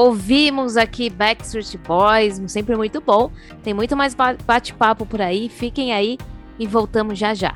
[0.06, 3.30] Ouvimos aqui Backstreet Boys, sempre muito bom.
[3.62, 5.48] Tem muito mais bate-papo por aí.
[5.48, 6.16] Fiquem aí
[6.58, 7.52] e voltamos já já.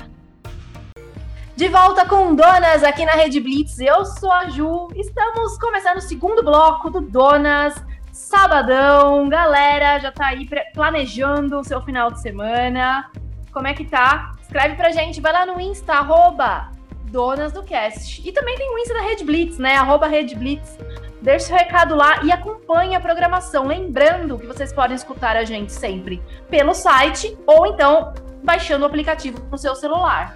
[1.55, 3.79] De volta com Donas aqui na Rede Blitz.
[3.79, 4.89] Eu sou a Ju.
[4.95, 7.75] Estamos começando o segundo bloco do Donas.
[8.11, 13.09] Sabadão, galera, já tá aí planejando o seu final de semana.
[13.53, 14.33] Como é que tá?
[14.41, 16.71] Escreve pra gente, vai lá no Insta, arroba
[17.05, 18.27] Donas do Cast.
[18.27, 19.75] E também tem o Insta da Red Blitz, né?
[19.77, 20.77] Arroba Red Blitz.
[21.21, 23.67] Deixe seu recado lá e acompanhe a programação.
[23.67, 29.37] Lembrando que vocês podem escutar a gente sempre pelo site ou então baixando o aplicativo
[29.51, 30.35] no seu celular.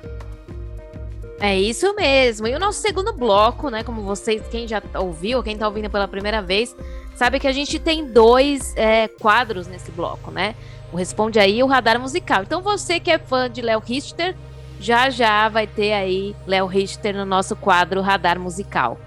[1.39, 2.47] É isso mesmo.
[2.47, 3.83] E o nosso segundo bloco, né?
[3.83, 6.75] Como vocês, quem já ouviu, quem tá ouvindo pela primeira vez,
[7.15, 10.55] sabe que a gente tem dois é, quadros nesse bloco, né?
[10.93, 12.43] O Responde Aí o Radar Musical.
[12.43, 14.35] Então você que é fã de Léo Richter,
[14.79, 18.97] já já vai ter aí Léo Richter no nosso quadro Radar Musical.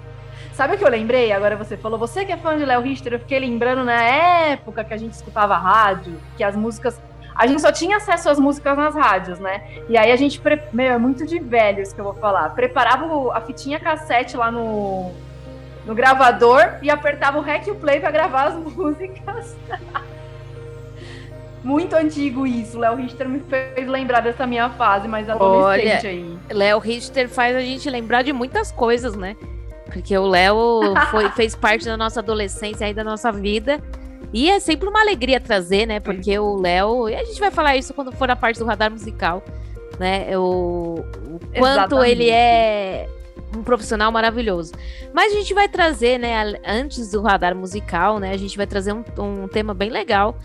[0.59, 1.31] Sabe o que eu lembrei?
[1.31, 4.83] Agora você falou, você que é fã de Léo Richter, eu fiquei lembrando na época
[4.83, 7.01] que a gente escutava rádio, que as músicas
[7.33, 9.63] a gente só tinha acesso às músicas nas rádios, né?
[9.89, 10.61] E aí a gente, pre...
[10.73, 12.49] meu, é muito de velhos que eu vou falar.
[12.57, 15.13] Preparava a fitinha cassete lá no,
[15.87, 19.57] no gravador e apertava o rec e o play para gravar as músicas.
[21.63, 22.81] muito antigo isso.
[22.81, 26.39] Léo Richter me fez lembrar dessa minha fase mais adolescente Olha, aí.
[26.51, 29.37] Léo Richter faz a gente lembrar de muitas coisas, né?
[29.93, 30.81] Porque o Léo
[31.35, 33.81] fez parte da nossa adolescência e da nossa vida.
[34.33, 36.01] E é sempre uma alegria trazer, né?
[36.01, 37.09] Porque o Léo.
[37.09, 39.43] E a gente vai falar isso quando for a parte do radar musical,
[39.99, 40.37] né?
[40.37, 42.11] O, o quanto Exatamente.
[42.11, 43.09] ele é
[43.57, 44.73] um profissional maravilhoso.
[45.15, 46.59] Mas a gente vai trazer, né?
[46.67, 48.33] Antes do radar musical, né?
[48.33, 50.37] A gente vai trazer um, um tema bem legal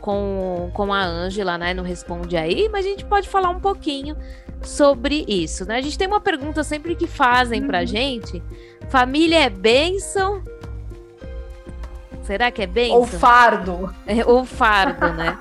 [0.00, 1.74] com, com a Ângela, né?
[1.74, 4.16] No Responde Aí, mas a gente pode falar um pouquinho
[4.62, 5.76] sobre isso, né?
[5.76, 7.86] A gente tem uma pergunta sempre que fazem pra uhum.
[7.86, 8.42] gente:
[8.88, 10.42] família é bênção
[12.28, 12.92] Será que é bem?
[12.92, 13.90] Ou fardo.
[14.06, 15.38] É, ou fardo, né?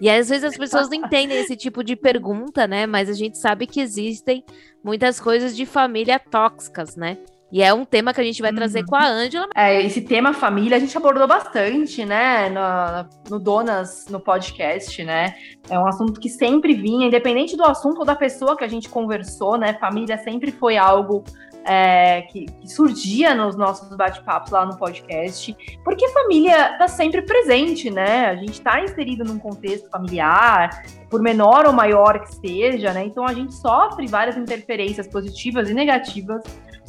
[0.00, 2.86] E às vezes as pessoas não entendem esse tipo de pergunta, né?
[2.86, 4.44] Mas a gente sabe que existem
[4.80, 7.18] muitas coisas de família tóxicas, né?
[7.50, 8.86] E é um tema que a gente vai trazer uhum.
[8.86, 9.48] com a Ângela.
[9.54, 12.50] É, esse tema família a gente abordou bastante, né?
[12.50, 15.34] No, no Donas, no podcast, né?
[15.70, 18.88] É um assunto que sempre vinha, independente do assunto ou da pessoa que a gente
[18.88, 19.74] conversou, né?
[19.80, 21.24] Família sempre foi algo
[21.64, 27.22] é, que, que, surgia nos nossos bate-papos lá no podcast, porque a família está sempre
[27.22, 28.26] presente, né?
[28.26, 33.04] A gente está inserido num contexto familiar, por menor ou maior que seja, né?
[33.04, 36.42] Então a gente sofre várias interferências positivas e negativas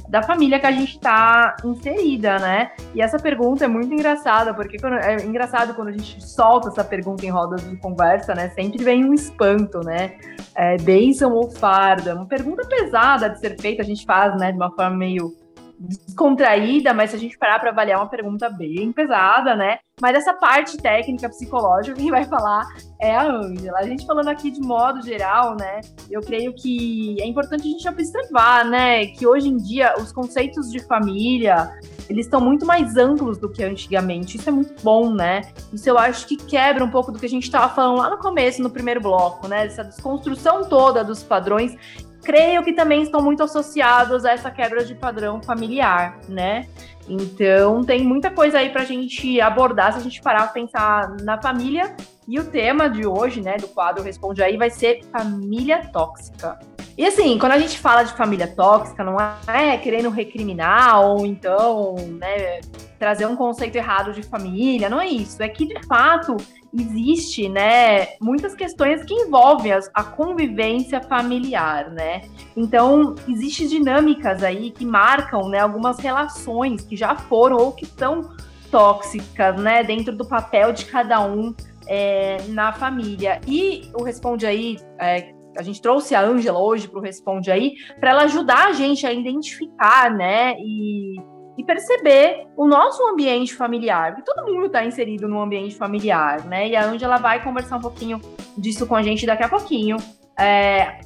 [0.10, 2.72] da família que a gente está inserida, né?
[2.96, 6.84] E essa pergunta é muito engraçada, porque quando, é engraçado quando a gente solta essa
[6.84, 8.50] pergunta em rodas de conversa, né?
[8.50, 10.18] Sempre vem um espanto, né?
[10.56, 12.10] É, bênção ou fardo?
[12.10, 15.32] É uma pergunta pesada de ser feita, a gente faz, né, de uma forma meio
[15.80, 19.80] descontraída, mas se a gente parar para avaliar, é uma pergunta bem pesada, né?
[20.02, 22.68] Mas essa parte técnica, psicológica, quem vai falar
[23.00, 23.80] é a Ângela.
[23.80, 25.82] A gente falando aqui de modo geral, né?
[26.10, 29.06] Eu creio que é importante a gente observar, né?
[29.08, 31.72] Que hoje em dia os conceitos de família
[32.10, 34.36] eles estão muito mais amplos do que antigamente.
[34.36, 35.44] Isso é muito bom, né?
[35.72, 38.18] Isso eu acho que quebra um pouco do que a gente estava falando lá no
[38.18, 39.68] começo, no primeiro bloco, né?
[39.68, 41.78] Essa desconstrução toda dos padrões
[42.24, 46.68] creio que também estão muito associados a essa quebra de padrão familiar, né?
[47.08, 51.10] Então tem muita coisa aí para a gente abordar se a gente parar para pensar
[51.22, 51.96] na família.
[52.28, 56.60] E o tema de hoje, né, do quadro Responde aí, vai ser família tóxica.
[56.96, 61.96] E assim, quando a gente fala de família tóxica, não é querendo recriminar ou então,
[62.20, 62.60] né,
[63.00, 65.42] trazer um conceito errado de família, não é isso.
[65.42, 66.36] É que de fato
[66.74, 72.22] existe, né, muitas questões que envolvem a convivência familiar, né?
[72.56, 78.30] Então, existem dinâmicas aí que marcam, né, algumas relações que já foram ou que são
[78.70, 81.54] tóxicas, né, dentro do papel de cada um
[81.88, 83.42] é, na família.
[83.48, 87.74] E o Responde aí, é, a gente trouxe a Ângela hoje para o Responde aí,
[88.00, 91.16] para ela ajudar a gente a identificar, né, e
[91.60, 96.70] e perceber o nosso ambiente familiar, porque todo mundo está inserido no ambiente familiar, né?
[96.70, 98.22] E a Angela vai conversar um pouquinho
[98.58, 99.98] disso com a gente daqui a pouquinho.
[100.40, 101.02] É,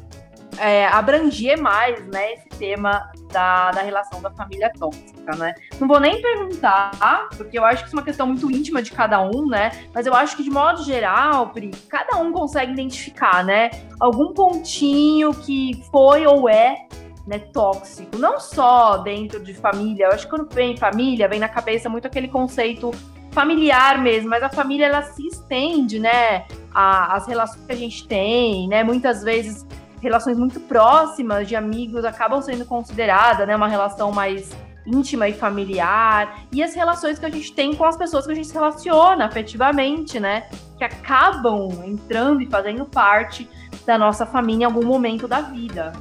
[0.60, 5.56] é, abranger mais né, esse tema da, da relação da família tóxica, né?
[5.80, 8.92] Não vou nem perguntar, porque eu acho que isso é uma questão muito íntima de
[8.92, 9.72] cada um, né?
[9.92, 13.72] Mas eu acho que, de modo geral, Pri, cada um consegue identificar, né?
[14.00, 16.86] Algum pontinho que foi ou é
[17.26, 20.06] né, tóxico, não só dentro de família.
[20.06, 22.92] Eu acho que quando vem família, vem na cabeça muito aquele conceito
[23.32, 28.68] familiar mesmo, mas a família ela se estende, né, as relações que a gente tem,
[28.68, 29.66] né, muitas vezes
[30.02, 34.52] relações muito próximas de amigos acabam sendo consideradas, né, uma relação mais
[34.86, 38.36] íntima e familiar e as relações que a gente tem com as pessoas que a
[38.36, 40.48] gente se relaciona afetivamente, né?
[40.78, 43.50] Que acabam entrando e fazendo parte
[43.86, 45.94] da nossa família em algum momento da vida.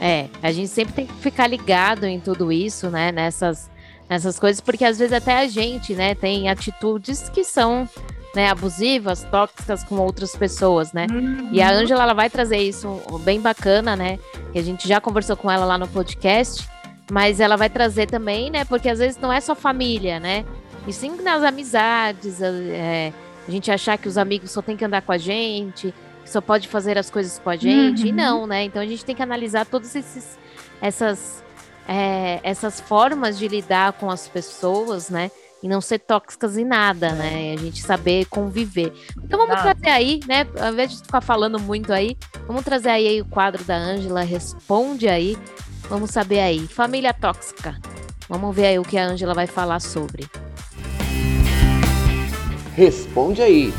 [0.00, 3.10] É, a gente sempre tem que ficar ligado em tudo isso, né?
[3.10, 3.70] Nessas,
[4.08, 7.88] nessas coisas, porque às vezes até a gente, né, tem atitudes que são
[8.34, 11.06] né, abusivas, tóxicas com outras pessoas, né?
[11.10, 11.48] Uhum.
[11.52, 14.18] E a Ângela ela vai trazer isso bem bacana, né?
[14.52, 16.68] Que a gente já conversou com ela lá no podcast,
[17.10, 18.64] mas ela vai trazer também, né?
[18.64, 20.44] Porque às vezes não é só família, né?
[20.86, 23.12] E sim nas amizades, é,
[23.46, 25.92] a gente achar que os amigos só tem que andar com a gente,
[26.28, 28.08] que só pode fazer as coisas com a gente, uhum.
[28.08, 28.64] e não, né?
[28.64, 30.38] Então a gente tem que analisar todas esses,
[30.80, 31.42] essas,
[31.88, 35.30] é, essas formas de lidar com as pessoas, né?
[35.60, 37.52] e não ser tóxicas em nada, né?
[37.52, 38.92] A gente saber conviver.
[39.24, 40.46] Então vamos trazer aí, né?
[40.56, 42.16] Ao invés de ficar falando muito aí,
[42.46, 45.36] vamos trazer aí o quadro da Ângela, responde aí.
[45.88, 46.68] Vamos saber aí.
[46.68, 47.76] Família tóxica.
[48.28, 50.28] Vamos ver aí o que a Ângela vai falar sobre.
[52.76, 53.74] Responde aí.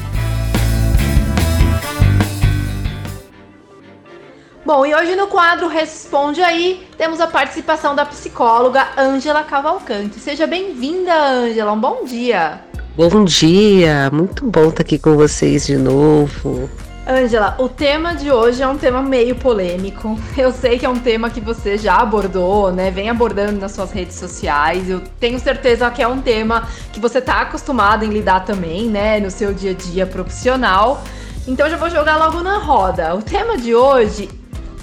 [4.70, 10.20] Bom, e hoje no quadro Responde Aí, temos a participação da psicóloga Ângela Cavalcante.
[10.20, 11.72] Seja bem-vinda, Ângela.
[11.72, 12.61] Um bom dia.
[12.95, 16.70] Bom dia, muito bom estar aqui com vocês de novo.
[17.07, 20.15] Ângela, o tema de hoje é um tema meio polêmico.
[20.38, 22.91] Eu sei que é um tema que você já abordou, né?
[22.91, 24.88] Vem abordando nas suas redes sociais.
[24.88, 29.20] Eu tenho certeza que é um tema que você está acostumado em lidar também, né?
[29.20, 31.03] No seu dia a dia profissional.
[31.47, 33.15] Então já vou jogar logo na roda.
[33.15, 34.30] O tema de hoje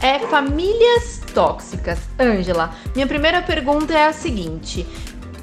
[0.00, 1.98] é famílias tóxicas.
[2.18, 4.86] Ângela, minha primeira pergunta é a seguinte: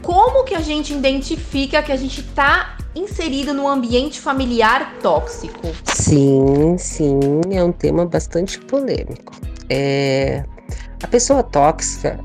[0.01, 5.67] como que a gente identifica que a gente está inserido no ambiente familiar tóxico?
[5.85, 7.19] Sim, sim,
[7.51, 9.33] é um tema bastante polêmico.
[9.69, 10.43] É,
[11.01, 12.19] a pessoa tóxica,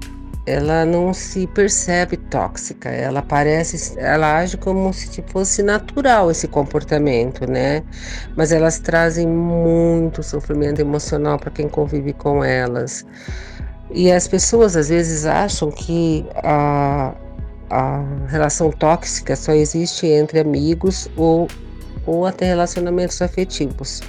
[0.49, 7.46] ela não se percebe tóxica, ela parece, ela age como se fosse natural esse comportamento,
[7.46, 7.82] né?
[8.34, 13.05] Mas elas trazem muito sofrimento emocional para quem convive com elas.
[13.90, 17.14] E as pessoas às vezes acham que a,
[17.68, 21.46] a relação tóxica só existe entre amigos ou,
[22.07, 24.01] ou até relacionamentos afetivos.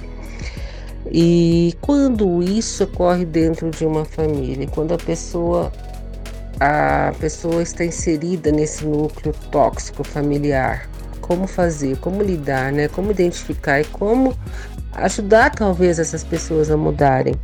[1.12, 5.70] E quando isso ocorre dentro de uma família, quando a pessoa
[6.60, 10.88] a pessoa está inserida nesse núcleo tóxico familiar.
[11.22, 12.86] Como fazer, como lidar, né?
[12.88, 14.36] Como identificar e como
[14.92, 17.34] ajudar talvez essas pessoas a mudarem.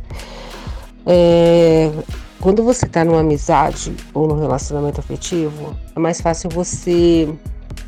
[1.05, 1.91] É,
[2.39, 7.27] quando você está numa amizade ou num relacionamento afetivo, é mais fácil você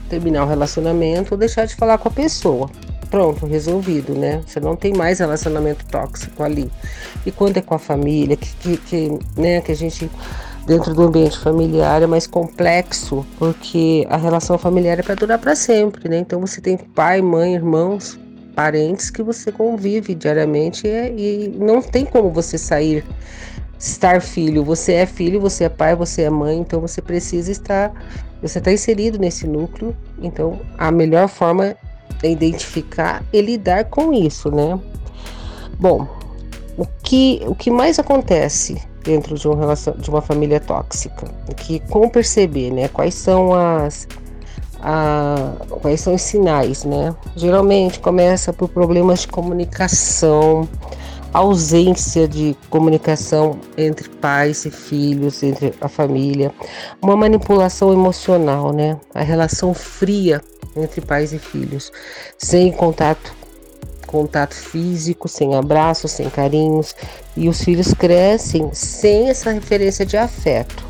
[0.09, 2.69] terminar o relacionamento ou deixar de falar com a pessoa.
[3.11, 4.41] Pronto, resolvido, né?
[4.45, 6.71] Você não tem mais relacionamento tóxico ali.
[7.25, 10.09] E quando é com a família, que, que, que né, que a gente
[10.65, 15.55] dentro do ambiente familiar é mais complexo, porque a relação familiar é para durar para
[15.55, 16.19] sempre, né?
[16.19, 18.19] Então você tem pai, mãe, irmãos,
[18.55, 23.03] parentes que você convive diariamente e, e não tem como você sair
[23.79, 24.63] estar filho.
[24.63, 27.91] Você é filho, você é pai, você é mãe, então você precisa estar,
[28.41, 29.95] você está inserido nesse núcleo.
[30.21, 31.75] Então a melhor forma
[32.21, 34.77] é identificar e lidar com isso, né?
[35.79, 36.05] Bom,
[36.77, 41.27] o que, o que mais acontece dentro de, um relacion, de uma família tóxica.
[41.57, 42.87] Que como perceber, né?
[42.87, 44.07] Quais são as
[44.81, 47.15] a, quais são os sinais, né?
[47.35, 50.67] Geralmente começa por problemas de comunicação,
[51.33, 56.51] ausência de comunicação entre pais e filhos, entre a família,
[57.01, 58.97] uma manipulação emocional, né?
[59.13, 60.41] A relação fria
[60.75, 61.91] entre pais e filhos,
[62.37, 63.38] sem contato
[64.09, 66.95] contato físico, sem abraços, sem carinhos,
[67.37, 70.83] e os filhos crescem sem essa referência de afeto.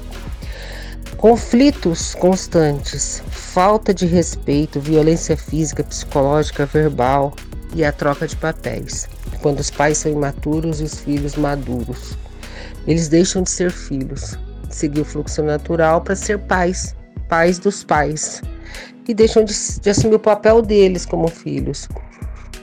[1.18, 7.34] Conflitos constantes, falta de respeito, violência física, psicológica, verbal
[7.76, 9.10] e a troca de papéis.
[9.42, 12.18] Quando os pais são imaturos e os filhos maduros,
[12.88, 14.40] eles deixam de ser filhos,
[14.70, 16.96] seguir o fluxo natural para ser pais,
[17.28, 18.42] pais dos pais,
[19.06, 21.86] e deixam de, de assumir o papel deles como filhos.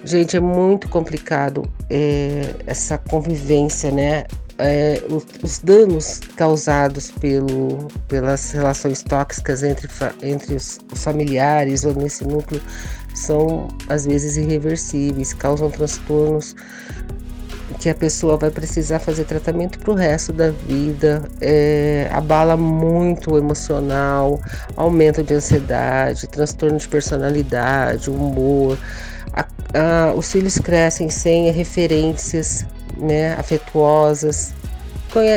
[0.07, 4.25] Gente, é muito complicado é, essa convivência, né?
[4.57, 9.89] É, os, os, danos causados pelo, pelas relações tóxicas entre,
[10.23, 12.63] entre os, os familiares ou nesse núcleo
[13.15, 16.55] são às vezes irreversíveis, causam transtornos
[17.81, 23.33] que a pessoa vai precisar fazer tratamento para o resto da vida, é, abala muito
[23.33, 24.41] o emocional,
[24.77, 28.79] aumento de ansiedade, transtorno de personalidade, humor
[29.37, 32.64] ah, os filhos crescem sem referências
[32.97, 34.55] né, afetuosas.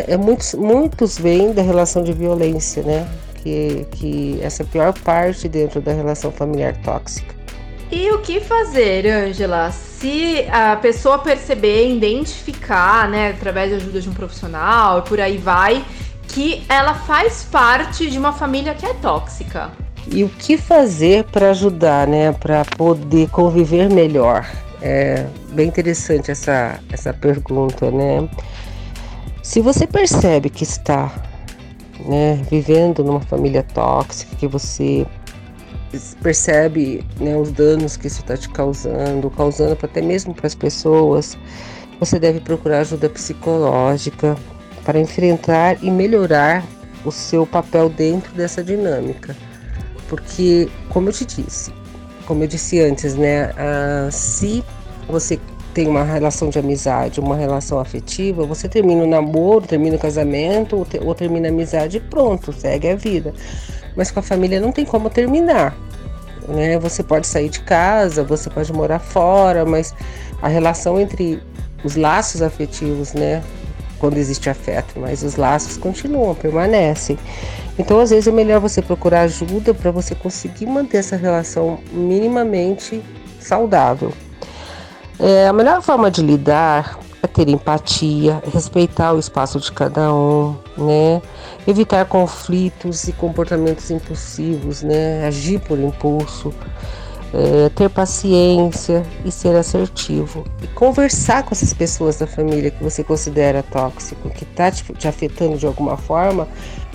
[0.08, 3.08] É, muitos, muitos vêm da relação de violência, né?
[3.44, 7.36] que, que essa é a pior parte dentro da relação familiar tóxica.
[7.92, 14.10] E o que fazer, Angela, se a pessoa perceber, identificar, né, através da ajuda de
[14.10, 15.84] um profissional e por aí vai,
[16.28, 19.72] que ela faz parte de uma família que é tóxica?
[20.12, 24.50] E o que fazer para ajudar, né, para poder conviver melhor?
[24.82, 28.28] É bem interessante essa, essa pergunta, né?
[29.44, 31.12] Se você percebe que está
[32.06, 35.06] né, vivendo numa família tóxica, que você
[36.22, 41.38] percebe né, os danos que isso está te causando, causando até mesmo para as pessoas,
[42.00, 44.36] você deve procurar ajuda psicológica
[44.86, 46.64] para enfrentar e melhorar
[47.06, 49.36] o seu papel dentro dessa dinâmica.
[50.10, 51.72] Porque, como eu te disse,
[52.26, 54.64] como eu disse antes, né, ah, se
[55.08, 55.40] você
[55.74, 60.76] tem uma relação de amizade, uma relação afetiva, você termina o namoro, termina o casamento
[60.78, 63.34] ou, te, ou termina a amizade e pronto, segue a vida
[64.00, 65.76] mas com a família não tem como terminar.
[66.48, 66.80] Né?
[66.80, 69.94] Você pode sair de casa, você pode morar fora, mas
[70.42, 71.42] a relação entre
[71.84, 73.44] os laços afetivos, né?
[74.00, 77.18] Quando existe afeto, mas os laços continuam, permanecem.
[77.78, 83.04] Então, às vezes, é melhor você procurar ajuda para você conseguir manter essa relação minimamente
[83.40, 84.14] saudável.
[85.20, 90.56] É, a melhor forma de lidar é ter empatia, respeitar o espaço de cada um,
[90.78, 91.22] né?
[91.68, 95.26] Evitar conflitos e comportamentos impulsivos, né?
[95.28, 96.54] Agir por impulso,
[97.34, 100.46] é, ter paciência e ser assertivo.
[100.64, 105.08] E conversar com essas pessoas da família que você considera tóxico, que está te, te
[105.08, 106.48] afetando de alguma forma,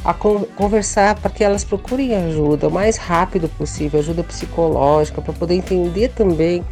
[0.05, 5.55] a conversar para que elas procurem ajuda o mais rápido possível, ajuda psicológica, para poder
[5.55, 6.63] entender também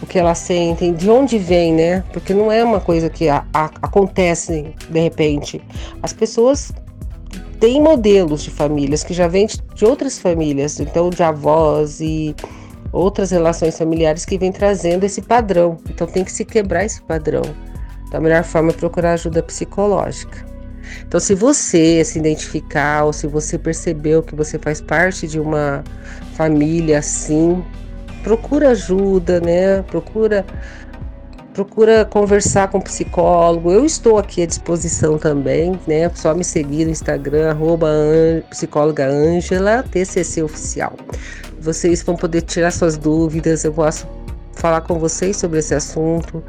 [0.00, 2.04] o que elas sentem, de onde vem, né?
[2.12, 5.60] Porque não é uma coisa que a, a, acontece de repente.
[6.02, 6.70] As pessoas
[7.58, 12.36] têm modelos de famílias que já vêm de, de outras famílias, então de avós e
[12.96, 15.78] outras relações familiares que vêm trazendo esse padrão.
[15.88, 17.42] Então tem que se quebrar esse padrão.
[18.06, 20.46] Então, a melhor forma é procurar ajuda psicológica.
[21.06, 25.82] Então, se você se identificar ou se você percebeu que você faz parte de uma
[26.34, 27.64] família assim,
[28.22, 29.82] procura ajuda, né?
[29.82, 30.46] Procura
[31.52, 33.72] procura conversar com o psicólogo.
[33.72, 36.10] Eu estou aqui à disposição também, né?
[36.14, 37.88] Só me seguir no Instagram, arroba
[38.50, 40.92] psicóloga Angela, TCC Oficial.
[41.66, 44.06] Vocês vão poder tirar suas dúvidas, eu posso
[44.52, 46.40] falar com vocês sobre esse assunto.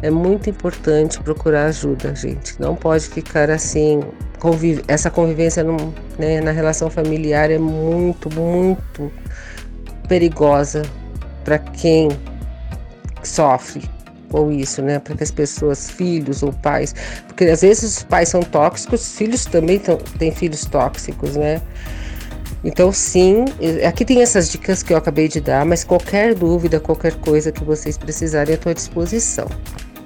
[0.00, 2.58] É muito importante procurar ajuda, gente.
[2.58, 4.00] Não pode ficar assim.
[4.38, 5.76] Conviv essa convivência no,
[6.18, 9.12] né, na relação familiar é muito, muito
[10.08, 10.80] perigosa
[11.44, 12.08] para quem
[13.22, 13.82] sofre
[14.30, 14.98] com isso, né?
[14.98, 16.94] Para que as pessoas, filhos ou pais,
[17.26, 19.78] porque às vezes os pais são tóxicos, os filhos também
[20.18, 21.60] têm filhos tóxicos, né?
[22.64, 23.44] Então, sim,
[23.86, 27.62] aqui tem essas dicas que eu acabei de dar, mas qualquer dúvida, qualquer coisa que
[27.62, 29.46] vocês precisarem, eu estou à disposição.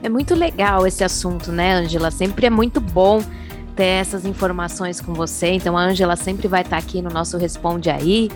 [0.02, 2.10] É muito legal esse assunto, né, Angela?
[2.10, 3.22] Sempre é muito bom
[3.76, 5.52] ter essas informações com você.
[5.52, 8.28] Então, a Angela sempre vai estar aqui no nosso Responde Aí.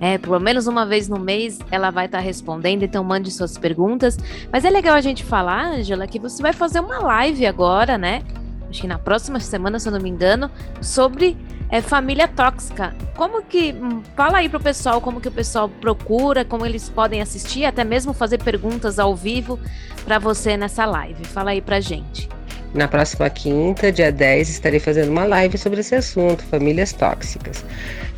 [0.00, 3.56] É, pelo menos uma vez no mês ela vai estar tá respondendo, então mande suas
[3.56, 4.16] perguntas.
[4.52, 8.22] Mas é legal a gente falar, Angela, que você vai fazer uma live agora, né?
[8.68, 10.50] Acho que na próxima semana, se eu não me engano,
[10.80, 11.36] sobre
[11.70, 12.94] é, família tóxica.
[13.16, 13.72] Como que.
[13.72, 17.84] Hum, fala aí pro pessoal como que o pessoal procura, como eles podem assistir, até
[17.84, 19.58] mesmo fazer perguntas ao vivo
[20.04, 21.24] para você nessa live.
[21.24, 22.28] Fala aí pra gente.
[22.74, 27.64] Na próxima quinta, dia 10, estarei fazendo uma live sobre esse assunto, famílias tóxicas.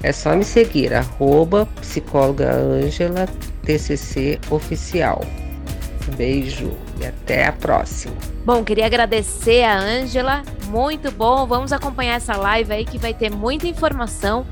[0.03, 3.29] É só me seguir, arroba psicóloga Angela
[3.63, 5.25] TCC Oficial.
[6.11, 8.15] Beijo e até a próxima.
[8.45, 11.47] Bom, queria agradecer a Ângela, muito bom.
[11.47, 14.47] Vamos acompanhar essa live aí que vai ter muita informação.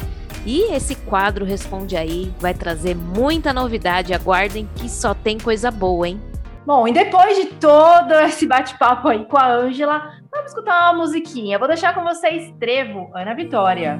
[0.46, 4.14] E esse quadro Responde Aí vai trazer muita novidade.
[4.14, 6.20] Aguardem que só tem coisa boa, hein?
[6.64, 11.58] Bom, e depois de todo esse bate-papo aí com a Ângela, vamos escutar uma musiquinha.
[11.58, 13.98] Vou deixar com vocês Trevo, Ana Vitória.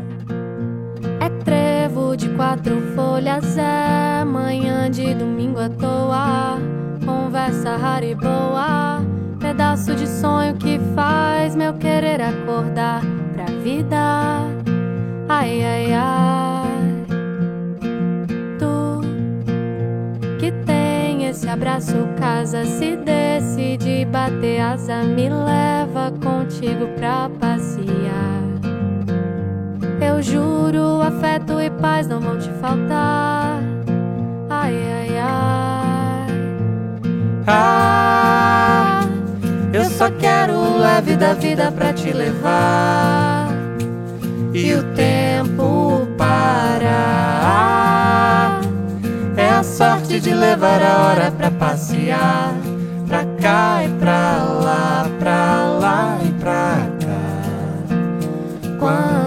[1.21, 6.59] É trevo de quatro folhas, é manhã de domingo à toa.
[7.09, 9.01] Conversa rara e boa,
[9.41, 13.01] pedaço de sonho que faz meu querer acordar
[13.33, 14.43] pra vida.
[15.27, 17.07] Ai, ai, ai.
[18.59, 19.01] Tu
[20.39, 28.43] que tem esse abraço, casa, se decide bater asa, me leva contigo pra passear.
[29.99, 33.63] Eu juro, afeto e paz não vão te faltar.
[34.51, 35.78] Ai, ai, ai.
[37.49, 39.07] Ah,
[39.73, 43.49] eu só quero o leve da vida pra te levar.
[44.53, 46.39] E o tempo para
[46.79, 48.61] parar.
[49.37, 52.55] É a sorte de levar a hora pra passear.
[53.07, 57.17] Pra cá e pra lá, pra lá e pra cá.
[58.79, 59.18] Quando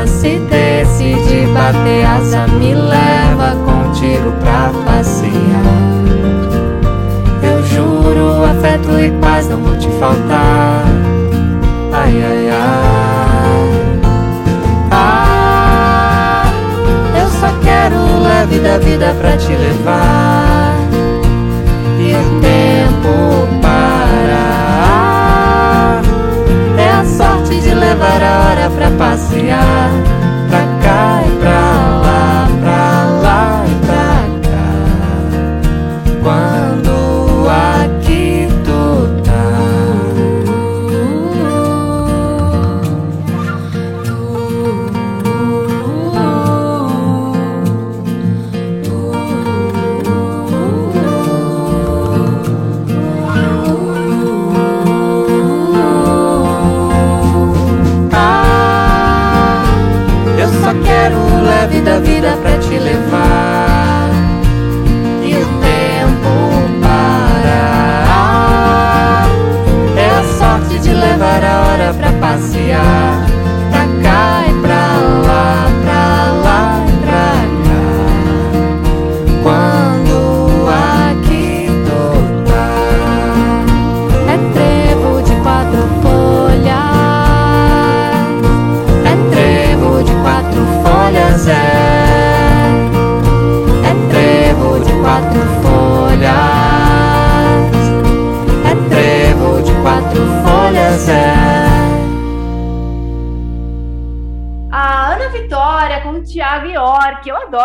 [0.00, 5.30] casa, se decide bater asa, me leva contigo pra passear.
[7.42, 10.84] Eu juro, afeto e paz não vão te faltar.
[11.92, 14.00] Ai, ai, ai.
[14.90, 16.44] Ah,
[17.20, 20.74] eu só quero leve da vida pra te levar.
[21.98, 22.40] E o
[27.90, 30.29] levar a hora pra passear.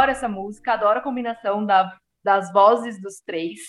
[0.06, 1.94] Adoro essa música, adoro a combinação da-
[2.24, 3.60] das vozes dos três.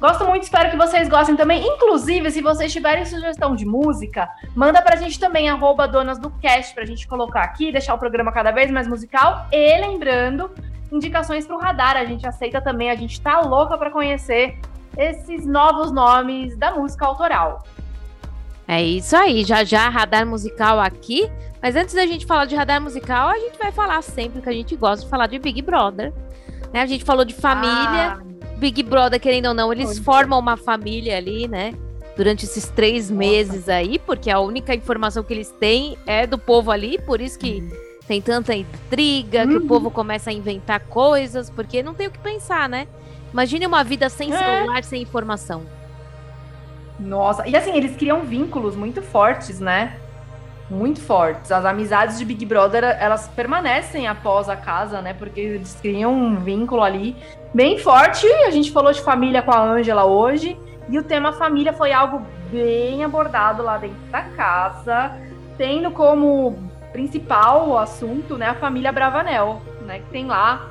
[0.00, 1.66] Gosto muito, espero que vocês gostem também.
[1.66, 6.74] Inclusive, se vocês tiverem sugestão de música, manda pra gente também, arroba donas do cast,
[6.74, 9.46] pra gente colocar aqui, deixar o programa cada vez mais musical.
[9.50, 10.50] E lembrando,
[10.92, 11.96] indicações pro radar.
[11.96, 14.60] A gente aceita também, a gente tá louca pra conhecer
[14.96, 17.64] esses novos nomes da música autoral.
[18.68, 21.28] É isso aí, já já radar musical aqui.
[21.60, 24.52] Mas antes da gente falar de radar musical, a gente vai falar sempre que a
[24.52, 26.12] gente gosta de falar de Big Brother.
[26.72, 26.82] Né?
[26.82, 28.18] A gente falou de família.
[28.18, 28.18] Ah,
[28.58, 30.02] Big Brother, querendo ou não, eles Olha.
[30.02, 31.72] formam uma família ali, né?
[32.16, 36.70] Durante esses três meses aí, porque a única informação que eles têm é do povo
[36.72, 37.62] ali, por isso que
[38.08, 39.66] tem tanta intriga, que o Uhum.
[39.68, 42.88] povo começa a inventar coisas, porque não tem o que pensar, né?
[43.32, 44.36] Imagine uma vida sem É.
[44.36, 45.62] celular, sem informação.
[46.98, 49.96] Nossa, e assim, eles criam vínculos muito fortes, né?
[50.70, 51.50] Muito fortes.
[51.50, 55.14] As amizades de Big Brother, elas permanecem após a casa, né?
[55.14, 57.16] Porque eles criam um vínculo ali
[57.54, 58.26] bem forte.
[58.46, 60.58] A gente falou de família com a Ângela hoje.
[60.90, 65.12] E o tema família foi algo bem abordado lá dentro da casa,
[65.56, 66.56] tendo como
[66.92, 70.68] principal assunto, né, a família Bravanel, né, que tem lá,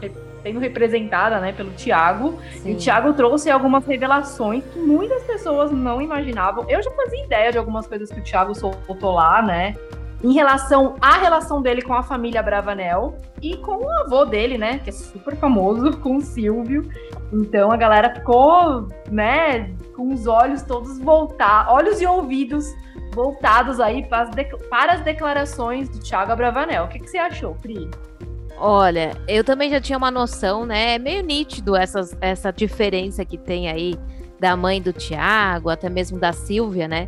[0.48, 2.40] sendo representada, né, pelo Tiago.
[2.64, 6.66] E o Thiago trouxe algumas revelações que muitas pessoas não imaginavam.
[6.70, 9.76] Eu já fazia ideia de algumas coisas que o Thiago soltou lá, né?
[10.24, 14.80] Em relação à relação dele com a família Bravanel e com o avô dele, né?
[14.80, 16.90] Que é super famoso, com o Silvio.
[17.32, 22.66] Então a galera ficou, né, com os olhos todos voltados, olhos e ouvidos
[23.14, 24.30] voltados aí para as,
[24.70, 26.86] para as declarações do Thiago Bravanel.
[26.86, 27.90] O que, que você achou, Pri?
[28.60, 30.96] Olha, eu também já tinha uma noção, né?
[30.96, 33.96] É meio nítido essas, essa diferença que tem aí
[34.40, 37.08] da mãe do Tiago, até mesmo da Silvia, né?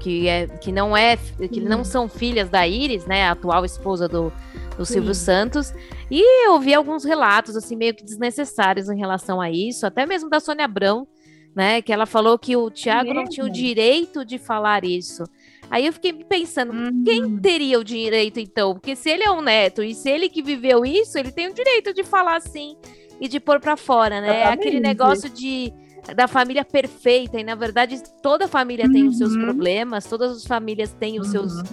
[0.00, 3.24] Que, é, que não é, que não são filhas da Iris, né?
[3.24, 4.32] A atual esposa do,
[4.76, 5.24] do Silvio Sim.
[5.24, 5.74] Santos.
[6.10, 10.30] E eu vi alguns relatos, assim, meio que desnecessários em relação a isso, até mesmo
[10.30, 11.06] da Sônia Abrão,
[11.54, 11.82] né?
[11.82, 15.24] Que ela falou que o Tiago não tinha o direito de falar isso.
[15.70, 17.02] Aí eu fiquei pensando, Hum.
[17.04, 18.74] quem teria o direito, então?
[18.74, 21.54] Porque se ele é um neto e se ele que viveu isso, ele tem o
[21.54, 22.76] direito de falar assim
[23.20, 24.40] e de pôr pra fora, né?
[24.42, 25.72] É Aquele negócio de
[26.14, 29.40] da família perfeita, e na verdade toda família tem os seus Uhum.
[29.42, 31.64] problemas, todas as famílias têm os seus, Uhum.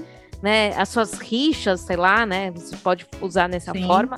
[0.41, 2.50] né, as suas rixas, sei lá, né?
[2.50, 3.86] Você pode usar nessa Sim.
[3.86, 4.16] forma.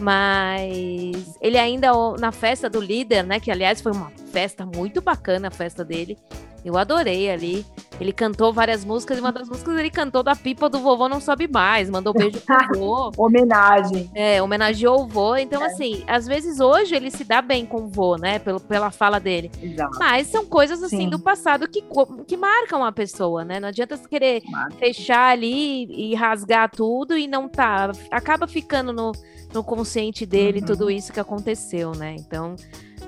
[0.00, 3.38] Mas ele ainda na festa do líder, né?
[3.38, 6.18] Que aliás foi uma festa muito bacana a festa dele.
[6.64, 7.64] Eu adorei ali.
[8.00, 11.20] Ele cantou várias músicas e uma das músicas ele cantou da pipa do vovô não
[11.20, 13.12] sobe mais, mandou beijo pro vô.
[13.16, 14.10] Homenagem.
[14.14, 15.36] É, homenageou o vô.
[15.36, 18.40] Então, assim, às vezes hoje ele se dá bem com o vô, né?
[18.40, 19.48] Pelo, pela fala dele.
[19.62, 19.96] Exato.
[19.98, 21.08] Mas são coisas assim Sim.
[21.10, 21.84] do passado que,
[22.26, 23.60] que marcam a pessoa, né?
[23.60, 24.74] Não adianta você querer Marca.
[24.76, 27.92] fechar ali e rasgar tudo e não tá.
[28.10, 29.12] Acaba ficando no,
[29.52, 30.66] no consciente dele Uhum.
[30.66, 32.16] tudo isso que aconteceu, né?
[32.18, 32.56] Então,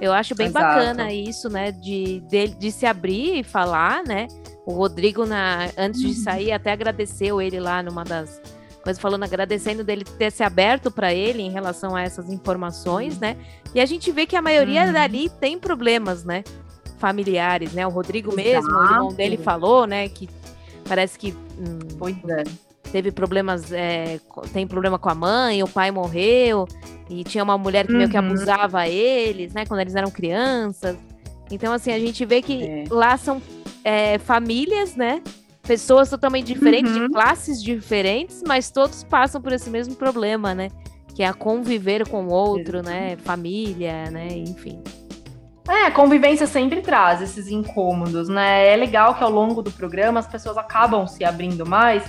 [0.01, 0.65] eu acho bem Exato.
[0.67, 1.73] bacana isso, né?
[1.73, 4.27] De, de, de se abrir e falar, né?
[4.67, 6.09] O Rodrigo, na, antes Uhum.
[6.09, 8.41] de sair, até agradeceu ele lá numa das
[8.83, 13.37] coisas, falando, agradecendo dele ter se aberto para ele em relação a essas informações, né?
[13.75, 14.93] E a gente vê que a maioria Uhum.
[14.93, 16.43] dali tem problemas, né?
[16.99, 17.87] Familiares, né?
[17.87, 20.09] O Rodrigo mesmo, o irmão dele falou, né?
[20.09, 20.29] Que
[20.89, 22.45] parece que hum, Pois é.
[22.97, 24.19] Teve problemas, é,
[24.55, 26.67] tem problema com a mãe, o pai morreu,
[27.11, 28.25] e tinha uma mulher que meio que Uhum.
[28.25, 30.97] abusava eles, né, quando eles eram crianças.
[31.51, 32.85] Então, assim, a gente vê que É.
[32.91, 33.43] lá são
[33.85, 35.23] é, famílias, né?
[35.63, 37.11] Pessoas totalmente diferentes, de Uhum.
[37.11, 40.71] classes diferentes, mas todos passam por esse mesmo problema, né?
[41.15, 43.17] Que é a conviver com o outro, né?
[43.19, 44.27] Família, né?
[44.33, 44.83] Enfim.
[45.69, 48.67] É, a convivência sempre traz esses incômodos, né?
[48.73, 52.03] É legal que ao longo do programa as pessoas acabam se abrindo mais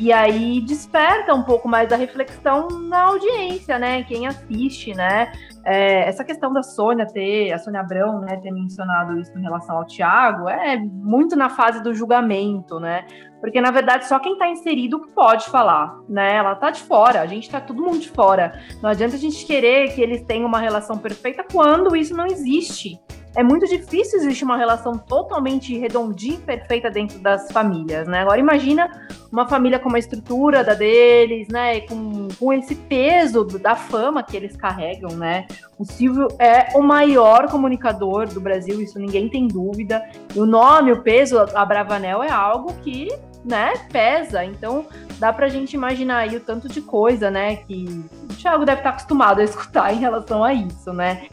[0.00, 4.02] e aí desperta um pouco mais da reflexão na audiência, né?
[4.04, 5.30] Quem assiste, né?
[5.62, 9.76] É, essa questão da Sônia ter, a Sônia Abrão, né, ter mencionado isso em relação
[9.76, 13.04] ao Tiago, é muito na fase do julgamento, né?
[13.42, 16.36] Porque, na verdade, só quem tá inserido pode falar, né?
[16.36, 18.58] Ela tá de fora, a gente tá todo mundo de fora.
[18.82, 22.98] Não adianta a gente querer que eles tenham uma relação perfeita quando isso não existe.
[23.34, 28.20] É muito difícil existir uma relação totalmente redondinha e perfeita dentro das famílias, né?
[28.20, 31.80] Agora imagina uma família com uma estrutura da deles, né?
[31.82, 35.46] Com, com esse peso da fama que eles carregam, né?
[35.78, 40.04] O Silvio é o maior comunicador do Brasil, isso ninguém tem dúvida.
[40.34, 43.08] E o nome, o peso, a Bravanel é algo que,
[43.44, 44.44] né, pesa.
[44.44, 44.86] Então,
[45.20, 48.90] dá pra gente imaginar aí o tanto de coisa, né, que o Thiago deve estar
[48.90, 51.28] acostumado a escutar em relação a isso, né?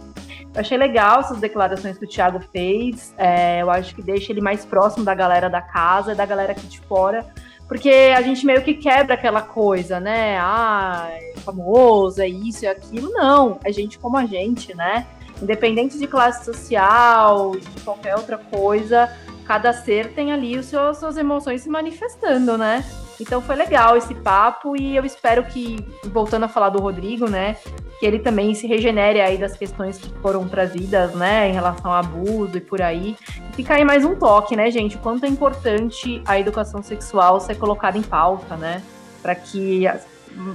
[0.58, 3.14] Eu achei legal essas declarações que o Thiago fez.
[3.16, 6.66] é, eu acho que deixa ele mais próximo da galera da casa, da galera aqui
[6.66, 7.24] de fora.
[7.68, 10.36] Porque a gente meio que quebra aquela coisa, né?
[10.40, 13.12] Ah, é famoso, é isso, é aquilo.
[13.12, 15.06] Não, é gente como a gente, né?
[15.40, 21.18] Independente de classe social, de qualquer outra coisa, cada ser tem ali os seus, suas
[21.18, 22.84] emoções se manifestando, né?
[23.20, 27.56] Então foi legal esse papo e eu espero que, voltando a falar do Rodrigo, né,
[28.00, 31.98] que ele também se regenere aí das questões que foram trazidas, né, em relação ao
[31.98, 33.18] abuso e por aí.
[33.52, 37.56] E fica aí mais um toque, né, gente, quanto é importante a educação sexual ser
[37.56, 38.84] colocada em pauta, né,
[39.22, 40.06] para que as-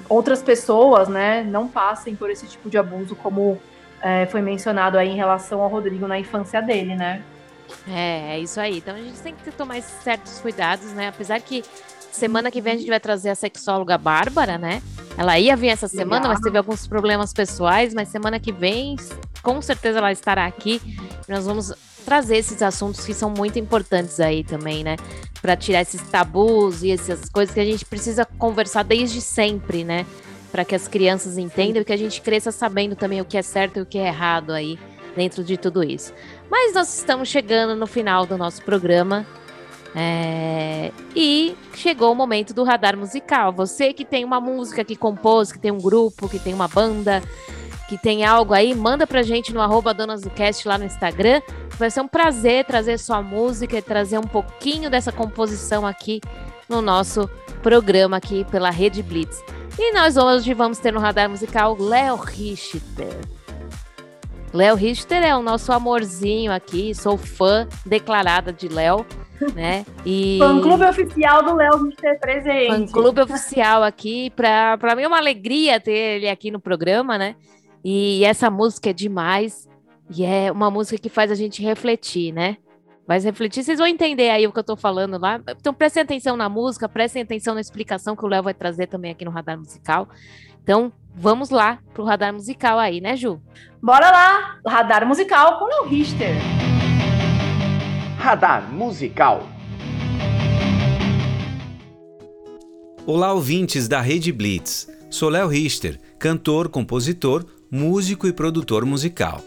[0.09, 3.59] outras pessoas, né, não passem por esse tipo de abuso como
[4.01, 7.23] é, foi mencionado aí em relação ao Rodrigo na infância dele, né?
[7.89, 8.79] É, é isso aí.
[8.79, 11.07] Então a gente tem que tomar certos cuidados, né?
[11.09, 11.63] Apesar que
[12.13, 14.83] semana que vem a gente vai trazer a sexóloga Bárbara, né?
[15.17, 16.33] Ela ia vir essa semana, Legal.
[16.33, 18.97] mas teve alguns problemas pessoais, mas semana que vem,
[19.43, 20.81] com certeza ela estará aqui.
[21.29, 21.73] Nós vamos
[22.05, 24.97] trazer esses assuntos que são muito importantes aí também, né?
[25.41, 30.07] Para tirar esses tabus e essas coisas que a gente precisa conversar desde sempre, né?
[30.51, 33.43] Para que as crianças entendam e que a gente cresça sabendo também o que é
[33.43, 34.79] certo e o que é errado aí
[35.17, 36.13] dentro de tudo isso.
[36.51, 39.27] Mas nós estamos chegando no final do nosso programa.
[39.95, 43.53] É, E chegou o momento do radar musical.
[43.53, 47.23] Você que tem uma música que compôs, que tem um grupo, que tem uma banda,
[47.89, 51.43] que tem algo aí, manda pra gente no arroba Donas do Cast lá no Instagram.
[51.79, 56.21] Vai ser um prazer trazer sua música e trazer um pouquinho dessa composição aqui
[56.69, 57.29] no nosso
[57.63, 59.43] programa aqui pela Rede Blitz.
[59.79, 63.42] E nós hoje vamos ter no radar musical Léo Richter.
[64.53, 69.07] Léo Richter é o nosso amorzinho aqui, sou fã declarada de Léo,
[69.55, 69.85] né?
[70.05, 72.69] E Fã clube oficial do Léo Mister presente.
[72.69, 77.35] fã clube oficial aqui, pra mim é uma alegria ter ele aqui no programa, né?
[77.85, 79.69] E essa música é demais,
[80.15, 82.59] e é uma música que faz a gente refletir, né?
[83.07, 85.41] Mas refletir, vocês vão entender aí o que eu tô falando lá.
[85.59, 89.11] Então prestem atenção na música, prestem atenção na explicação que o Léo vai trazer também
[89.11, 90.09] aqui no Radar Musical.
[90.63, 93.41] Então, vamos lá pro Radar Musical aí, né, Ju?
[93.83, 94.59] Bora lá!
[94.67, 96.35] Radar musical com Léo Richter.
[98.19, 99.47] Radar musical.
[103.05, 104.89] Olá, ouvintes da Rede Blitz.
[105.11, 109.41] Sou Léo Richter, cantor, compositor, músico e produtor musical.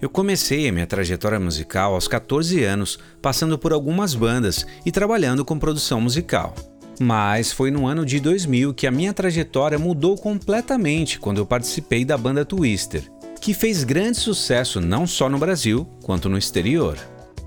[0.00, 5.44] Eu comecei a minha trajetória musical aos 14 anos, passando por algumas bandas e trabalhando
[5.44, 6.54] com produção musical.
[7.00, 12.04] Mas foi no ano de 2000 que a minha trajetória mudou completamente quando eu participei
[12.04, 13.02] da banda Twister,
[13.40, 16.98] que fez grande sucesso não só no Brasil, quanto no exterior.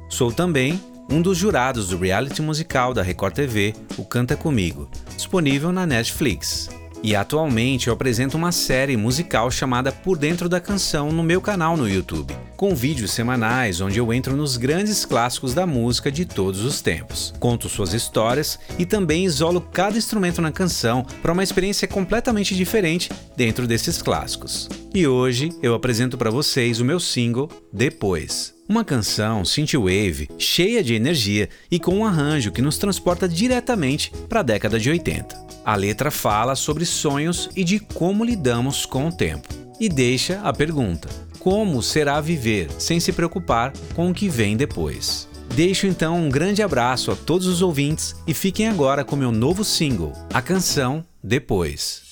[0.10, 0.80] Sou também
[1.10, 6.70] um dos jurados do reality musical da Record TV, o Canta Comigo, disponível na Netflix.
[7.04, 11.76] E atualmente eu apresento uma série musical chamada Por Dentro da Canção no meu canal
[11.76, 16.64] no YouTube, com vídeos semanais onde eu entro nos grandes clássicos da música de todos
[16.64, 17.34] os tempos.
[17.40, 23.10] Conto suas histórias e também isolo cada instrumento na canção para uma experiência completamente diferente
[23.36, 24.70] dentro desses clássicos.
[24.94, 28.54] E hoje eu apresento para vocês o meu single Depois.
[28.70, 34.42] Uma canção synthwave, cheia de energia e com um arranjo que nos transporta diretamente para
[34.42, 35.36] a década de 80.
[35.66, 39.48] A letra fala sobre sonhos e de como lidamos com o tempo.
[39.80, 41.10] E deixa a pergunta:
[41.42, 45.28] como será viver sem se preocupar com o que vem depois?
[45.56, 49.64] Deixo então um grande abraço a todos os ouvintes e fiquem agora com meu novo
[49.64, 52.11] single, a canção Depois.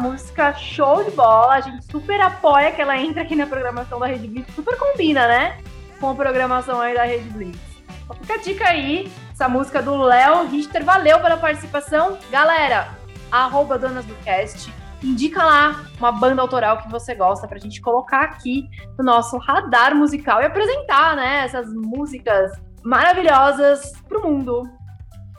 [0.00, 1.54] Música show de bola.
[1.54, 4.54] A gente super apoia que ela entra aqui na programação da Rede Blitz.
[4.54, 5.58] Super combina, né?
[6.00, 7.60] Com a programação aí da Rede Blitz.
[8.04, 10.84] Então fica a dica aí, essa música do Léo Richter.
[10.84, 12.18] Valeu pela participação.
[12.30, 12.88] Galera,
[13.30, 14.72] arroba Donas do Cast.
[15.02, 19.94] Indica lá uma banda autoral que você gosta pra gente colocar aqui no nosso radar
[19.94, 22.50] musical e apresentar, né, essas músicas
[22.82, 24.62] maravilhosas pro mundo.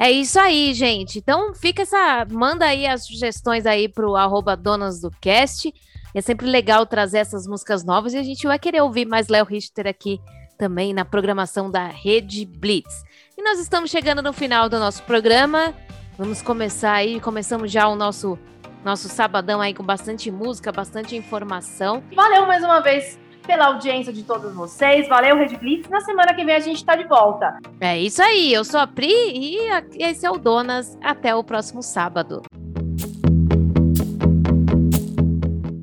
[0.02, 1.20] É isso aí, gente.
[1.20, 2.26] Então fica essa.
[2.32, 5.72] Manda aí as sugestões aí pro arroba Donas do Cast.
[6.16, 9.46] É sempre legal trazer essas músicas novas e a gente vai querer ouvir mais Léo
[9.46, 10.20] Richter aqui
[10.58, 13.04] também na programação da Rede Blitz.
[13.38, 15.72] E nós estamos chegando no final do nosso programa.
[16.18, 18.40] Vamos começar aí, começamos já o nosso
[18.84, 22.04] Nosso sabadão aí com bastante música, bastante informação.
[22.16, 23.20] Valeu mais uma vez
[23.52, 25.10] pela audiência de todos vocês.
[25.10, 25.90] Valeu, Red Blitz.
[25.90, 27.60] Na semana que vem a gente tá de volta.
[27.82, 28.54] É isso aí.
[28.54, 29.58] Eu sou a Pri e
[30.00, 30.98] esse é o Donas.
[31.04, 32.44] Até o próximo sábado.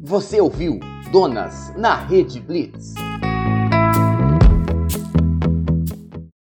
[0.02, 0.80] Você ouviu
[1.12, 2.94] Donas na Rede Blitz.